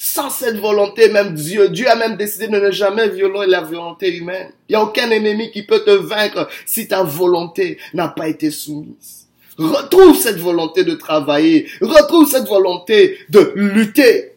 Sans 0.06 0.30
cette 0.30 0.58
volonté, 0.58 1.08
même 1.08 1.34
Dieu, 1.34 1.70
Dieu 1.70 1.90
a 1.90 1.96
même 1.96 2.18
décidé 2.18 2.50
de 2.50 2.60
ne 2.60 2.72
jamais 2.72 3.08
violer 3.08 3.48
la 3.50 3.62
volonté 3.62 4.14
humaine. 4.14 4.52
Il 4.68 4.74
n'y 4.74 4.76
a 4.76 4.84
aucun 4.84 5.10
ennemi 5.10 5.50
qui 5.50 5.64
peut 5.64 5.80
te 5.80 5.92
vaincre 5.92 6.50
si 6.66 6.90
ta 6.90 7.04
volonté 7.04 7.78
n'a 7.94 8.10
pas 8.10 8.28
été 8.28 8.52
soumise. 8.52 9.30
Retrouve 9.58 10.18
cette 10.18 10.40
volonté 10.40 10.84
de 10.84 10.96
travailler. 10.96 11.70
Retrouve 11.80 12.30
cette 12.30 12.50
volonté 12.50 13.18
de 13.30 13.54
lutter. 13.56 14.34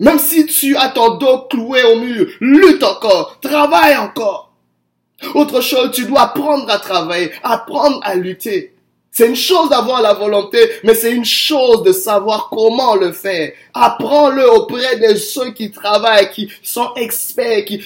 Même 0.00 0.18
si 0.18 0.46
tu 0.46 0.74
as 0.74 0.88
ton 0.88 1.18
dos 1.18 1.40
cloué 1.50 1.82
au 1.82 1.98
mur, 1.98 2.26
lutte 2.40 2.82
encore, 2.82 3.38
travaille 3.42 3.98
encore. 3.98 4.54
Autre 5.34 5.60
chose, 5.60 5.90
tu 5.92 6.06
dois 6.06 6.22
apprendre 6.22 6.70
à 6.70 6.78
travailler, 6.78 7.30
apprendre 7.42 8.00
à 8.02 8.14
lutter. 8.14 8.73
C'est 9.16 9.28
une 9.28 9.36
chose 9.36 9.70
d'avoir 9.70 10.02
la 10.02 10.12
volonté, 10.12 10.58
mais 10.82 10.92
c'est 10.92 11.12
une 11.12 11.24
chose 11.24 11.84
de 11.84 11.92
savoir 11.92 12.48
comment 12.50 12.96
le 12.96 13.12
faire. 13.12 13.52
Apprends-le 13.72 14.50
auprès 14.50 14.96
de 14.96 15.14
ceux 15.14 15.52
qui 15.52 15.70
travaillent, 15.70 16.32
qui 16.32 16.50
sont 16.64 16.92
experts, 16.96 17.64
qui, 17.64 17.80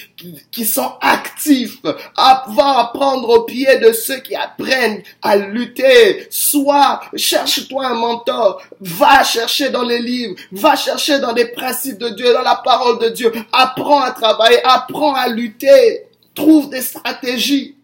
qui, 0.49 0.65
sont 0.65 0.91
actifs. 0.99 1.83
Va 1.83 2.79
apprendre 2.79 3.29
au 3.29 3.43
pied 3.43 3.77
de 3.77 3.93
ceux 3.93 4.21
qui 4.21 4.35
apprennent 4.35 5.03
à 5.21 5.35
lutter. 5.35 6.25
Soit, 6.31 7.01
cherche-toi 7.15 7.85
un 7.85 7.93
mentor. 7.93 8.63
Va 8.81 9.23
chercher 9.23 9.69
dans 9.69 9.83
les 9.83 9.99
livres. 9.99 10.33
Va 10.51 10.75
chercher 10.75 11.19
dans 11.19 11.33
les 11.33 11.45
principes 11.45 11.99
de 11.99 12.09
Dieu, 12.09 12.33
dans 12.33 12.41
la 12.41 12.55
parole 12.55 12.97
de 12.97 13.09
Dieu. 13.09 13.31
Apprends 13.53 14.01
à 14.01 14.13
travailler. 14.13 14.61
Apprends 14.63 15.13
à 15.13 15.27
lutter. 15.27 16.07
Trouve 16.33 16.71
des 16.71 16.81
stratégies. 16.81 17.75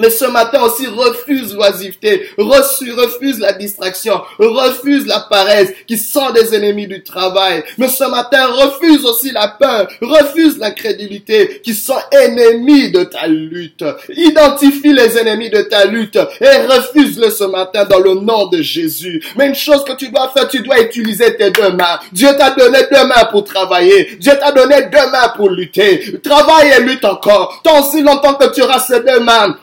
Mais 0.00 0.10
ce 0.10 0.24
matin 0.24 0.62
aussi, 0.62 0.86
refuse 0.86 1.54
l'oisiveté, 1.54 2.28
refuse 2.38 3.38
la 3.38 3.52
distraction, 3.52 4.20
refuse 4.38 5.06
la 5.06 5.20
paresse 5.20 5.70
qui 5.86 5.98
sont 5.98 6.30
des 6.30 6.54
ennemis 6.54 6.86
du 6.86 7.02
travail. 7.02 7.62
Mais 7.78 7.88
ce 7.88 8.04
matin, 8.04 8.46
refuse 8.46 9.04
aussi 9.04 9.30
la 9.32 9.48
peur, 9.48 9.88
refuse 10.00 10.58
la 10.58 10.70
crédulité 10.70 11.60
qui 11.62 11.74
sont 11.74 11.98
ennemis 12.10 12.90
de 12.90 13.04
ta 13.04 13.26
lutte. 13.26 13.84
Identifie 14.16 14.92
les 14.92 15.18
ennemis 15.18 15.50
de 15.50 15.62
ta 15.62 15.84
lutte 15.84 16.18
et 16.40 16.66
refuse-le 16.66 17.30
ce 17.30 17.44
matin 17.44 17.84
dans 17.84 17.98
le 17.98 18.14
nom 18.14 18.46
de 18.46 18.62
Jésus. 18.62 19.22
Mais 19.36 19.48
une 19.48 19.54
chose 19.54 19.84
que 19.84 19.92
tu 19.92 20.08
dois 20.08 20.30
faire, 20.34 20.48
tu 20.48 20.60
dois 20.60 20.80
utiliser 20.80 21.36
tes 21.36 21.50
deux 21.50 21.72
mains. 21.72 21.98
Dieu 22.12 22.28
t'a 22.38 22.50
donné 22.50 22.78
deux 22.90 23.06
mains 23.06 23.24
pour 23.30 23.44
travailler. 23.44 24.16
Dieu 24.18 24.32
t'a 24.40 24.52
donné 24.52 24.82
deux 24.82 25.10
mains 25.10 25.32
pour 25.36 25.50
lutter. 25.50 26.18
Travaille 26.22 26.72
et 26.78 26.82
lutte 26.82 27.04
encore. 27.04 27.60
Tant 27.62 27.82
si 27.82 28.02
longtemps 28.02 28.34
que 28.34 28.52
tu 28.52 28.62
auras 28.62 28.80
ces 28.80 29.00
deux 29.00 29.20
mains, 29.20 29.56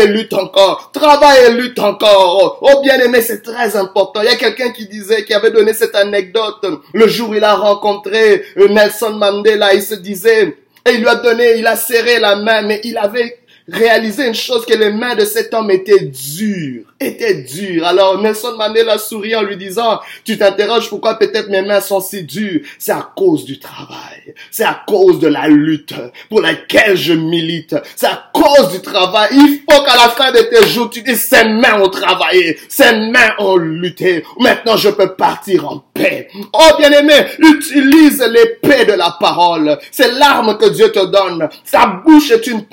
et 0.00 0.06
lutte 0.06 0.32
encore. 0.32 0.90
Travaille 0.92 1.46
et 1.46 1.52
lutte 1.52 1.78
encore. 1.78 2.58
Oh, 2.60 2.80
bien 2.82 2.98
aimé, 2.98 3.20
c'est 3.20 3.42
très 3.42 3.76
important. 3.76 4.20
Il 4.22 4.26
y 4.26 4.32
a 4.32 4.36
quelqu'un 4.36 4.70
qui 4.70 4.86
disait, 4.86 5.24
qui 5.24 5.34
avait 5.34 5.50
donné 5.50 5.72
cette 5.72 5.94
anecdote 5.94 6.64
le 6.92 7.08
jour 7.08 7.30
où 7.30 7.34
il 7.34 7.44
a 7.44 7.54
rencontré 7.54 8.44
euh, 8.58 8.68
Nelson 8.68 9.12
Mandela. 9.12 9.74
Il 9.74 9.82
se 9.82 9.94
disait, 9.94 10.56
et 10.86 10.92
il 10.92 11.00
lui 11.00 11.08
a 11.08 11.16
donné, 11.16 11.58
il 11.58 11.66
a 11.66 11.76
serré 11.76 12.20
la 12.20 12.36
main, 12.36 12.62
mais 12.62 12.80
il 12.84 12.98
avait 12.98 13.38
réalisé 13.70 14.26
une 14.26 14.34
chose 14.34 14.66
que 14.66 14.74
les 14.74 14.90
mains 14.90 15.14
de 15.14 15.24
cet 15.24 15.54
homme 15.54 15.70
étaient 15.70 16.04
dures, 16.04 16.84
étaient 17.00 17.42
dures. 17.42 17.86
Alors 17.86 18.20
Nelson 18.20 18.56
Mandela 18.58 18.98
sourit 18.98 19.34
en 19.34 19.42
lui 19.42 19.56
disant, 19.56 20.00
tu 20.24 20.36
t'interroges 20.36 20.88
pourquoi 20.88 21.18
peut-être 21.18 21.48
mes 21.48 21.62
mains 21.62 21.80
sont 21.80 22.00
si 22.00 22.24
dures. 22.24 22.60
C'est 22.78 22.92
à 22.92 23.10
cause 23.16 23.44
du 23.44 23.58
travail. 23.58 24.34
C'est 24.50 24.64
à 24.64 24.82
cause 24.86 25.18
de 25.18 25.28
la 25.28 25.48
lutte 25.48 25.94
pour 26.28 26.42
laquelle 26.42 26.96
je 26.96 27.14
milite. 27.14 27.74
C'est 27.96 28.06
à 28.06 28.30
cause 28.32 28.70
du 28.70 28.80
travail. 28.80 29.28
Il 29.32 29.60
faut 29.68 29.82
qu'à 29.82 29.96
la 29.96 30.10
fin 30.10 30.30
de 30.30 30.40
tes 30.40 30.66
jours, 30.68 30.90
tu 30.90 31.02
dis, 31.02 31.16
ces 31.16 31.44
mains 31.44 31.80
ont 31.80 31.88
travaillé, 31.88 32.58
ces 32.68 32.92
mains 32.92 33.34
ont 33.38 33.56
lutté. 33.56 34.24
Maintenant, 34.38 34.76
je 34.76 34.90
peux 34.90 35.14
partir 35.14 35.70
en 35.70 35.84
paix. 35.94 36.28
Oh 36.52 36.76
bien-aimé, 36.78 37.14
utilise 37.38 38.20
l'épée 38.20 38.84
de 38.84 38.92
la 38.92 39.16
parole. 39.18 39.78
C'est 39.90 40.12
l'arme 40.12 40.58
que 40.58 40.68
Dieu 40.68 40.90
te 40.90 41.04
donne. 41.06 41.48
Sa 41.64 41.86
bouche 42.04 42.30
est 42.32 42.46
une, 42.48 42.64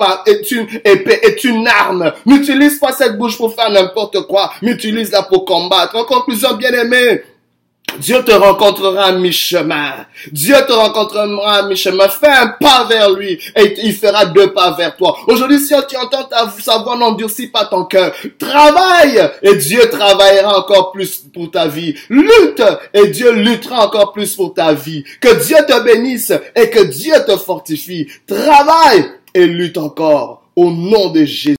épée, 0.84 1.20
est 1.22 1.44
une 1.44 1.66
arme. 1.66 2.12
N'utilise 2.26 2.78
pas 2.78 2.92
cette 2.92 3.16
bouche 3.16 3.38
pour 3.38 3.54
faire 3.54 3.70
n'importe 3.70 4.26
quoi, 4.26 4.52
mais 4.60 4.72
utilise-la 4.72 5.22
pour 5.22 5.44
combattre. 5.44 5.96
En 5.96 6.04
conclusion, 6.04 6.54
bien-aimé, 6.54 7.22
Dieu 7.98 8.22
te 8.24 8.32
rencontrera 8.32 9.06
à 9.06 9.12
mi-chemin. 9.12 10.06
Dieu 10.30 10.56
te 10.66 10.72
rencontrera 10.72 11.58
à 11.58 11.62
mi-chemin. 11.66 12.08
Fais 12.08 12.28
un 12.28 12.48
pas 12.60 12.84
vers 12.88 13.10
lui 13.10 13.38
et 13.56 13.74
il 13.84 13.94
fera 13.94 14.26
deux 14.26 14.52
pas 14.52 14.72
vers 14.72 14.96
toi. 14.96 15.16
Aujourd'hui, 15.26 15.58
si 15.58 15.74
tu 15.88 15.96
entends 15.96 16.24
ta, 16.24 16.52
sa 16.60 16.78
voix, 16.78 16.96
n'endurcis 16.96 17.48
pas 17.48 17.66
ton 17.66 17.84
cœur. 17.84 18.12
Travaille 18.38 19.30
et 19.42 19.56
Dieu 19.56 19.88
travaillera 19.90 20.58
encore 20.58 20.92
plus 20.92 21.24
pour 21.32 21.50
ta 21.50 21.68
vie. 21.68 21.94
Lutte 22.08 22.62
et 22.94 23.08
Dieu 23.08 23.32
luttera 23.32 23.86
encore 23.86 24.12
plus 24.12 24.34
pour 24.34 24.54
ta 24.54 24.72
vie. 24.72 25.04
Que 25.20 25.44
Dieu 25.44 25.56
te 25.66 25.82
bénisse 25.82 26.32
et 26.54 26.70
que 26.70 26.84
Dieu 26.84 27.14
te 27.26 27.36
fortifie. 27.36 28.06
Travaille 28.26 29.04
et 29.34 29.46
lutte 29.46 29.78
encore 29.78 30.42
au 30.56 30.70
nom 30.70 31.10
de 31.10 31.24
Jésus. 31.24 31.56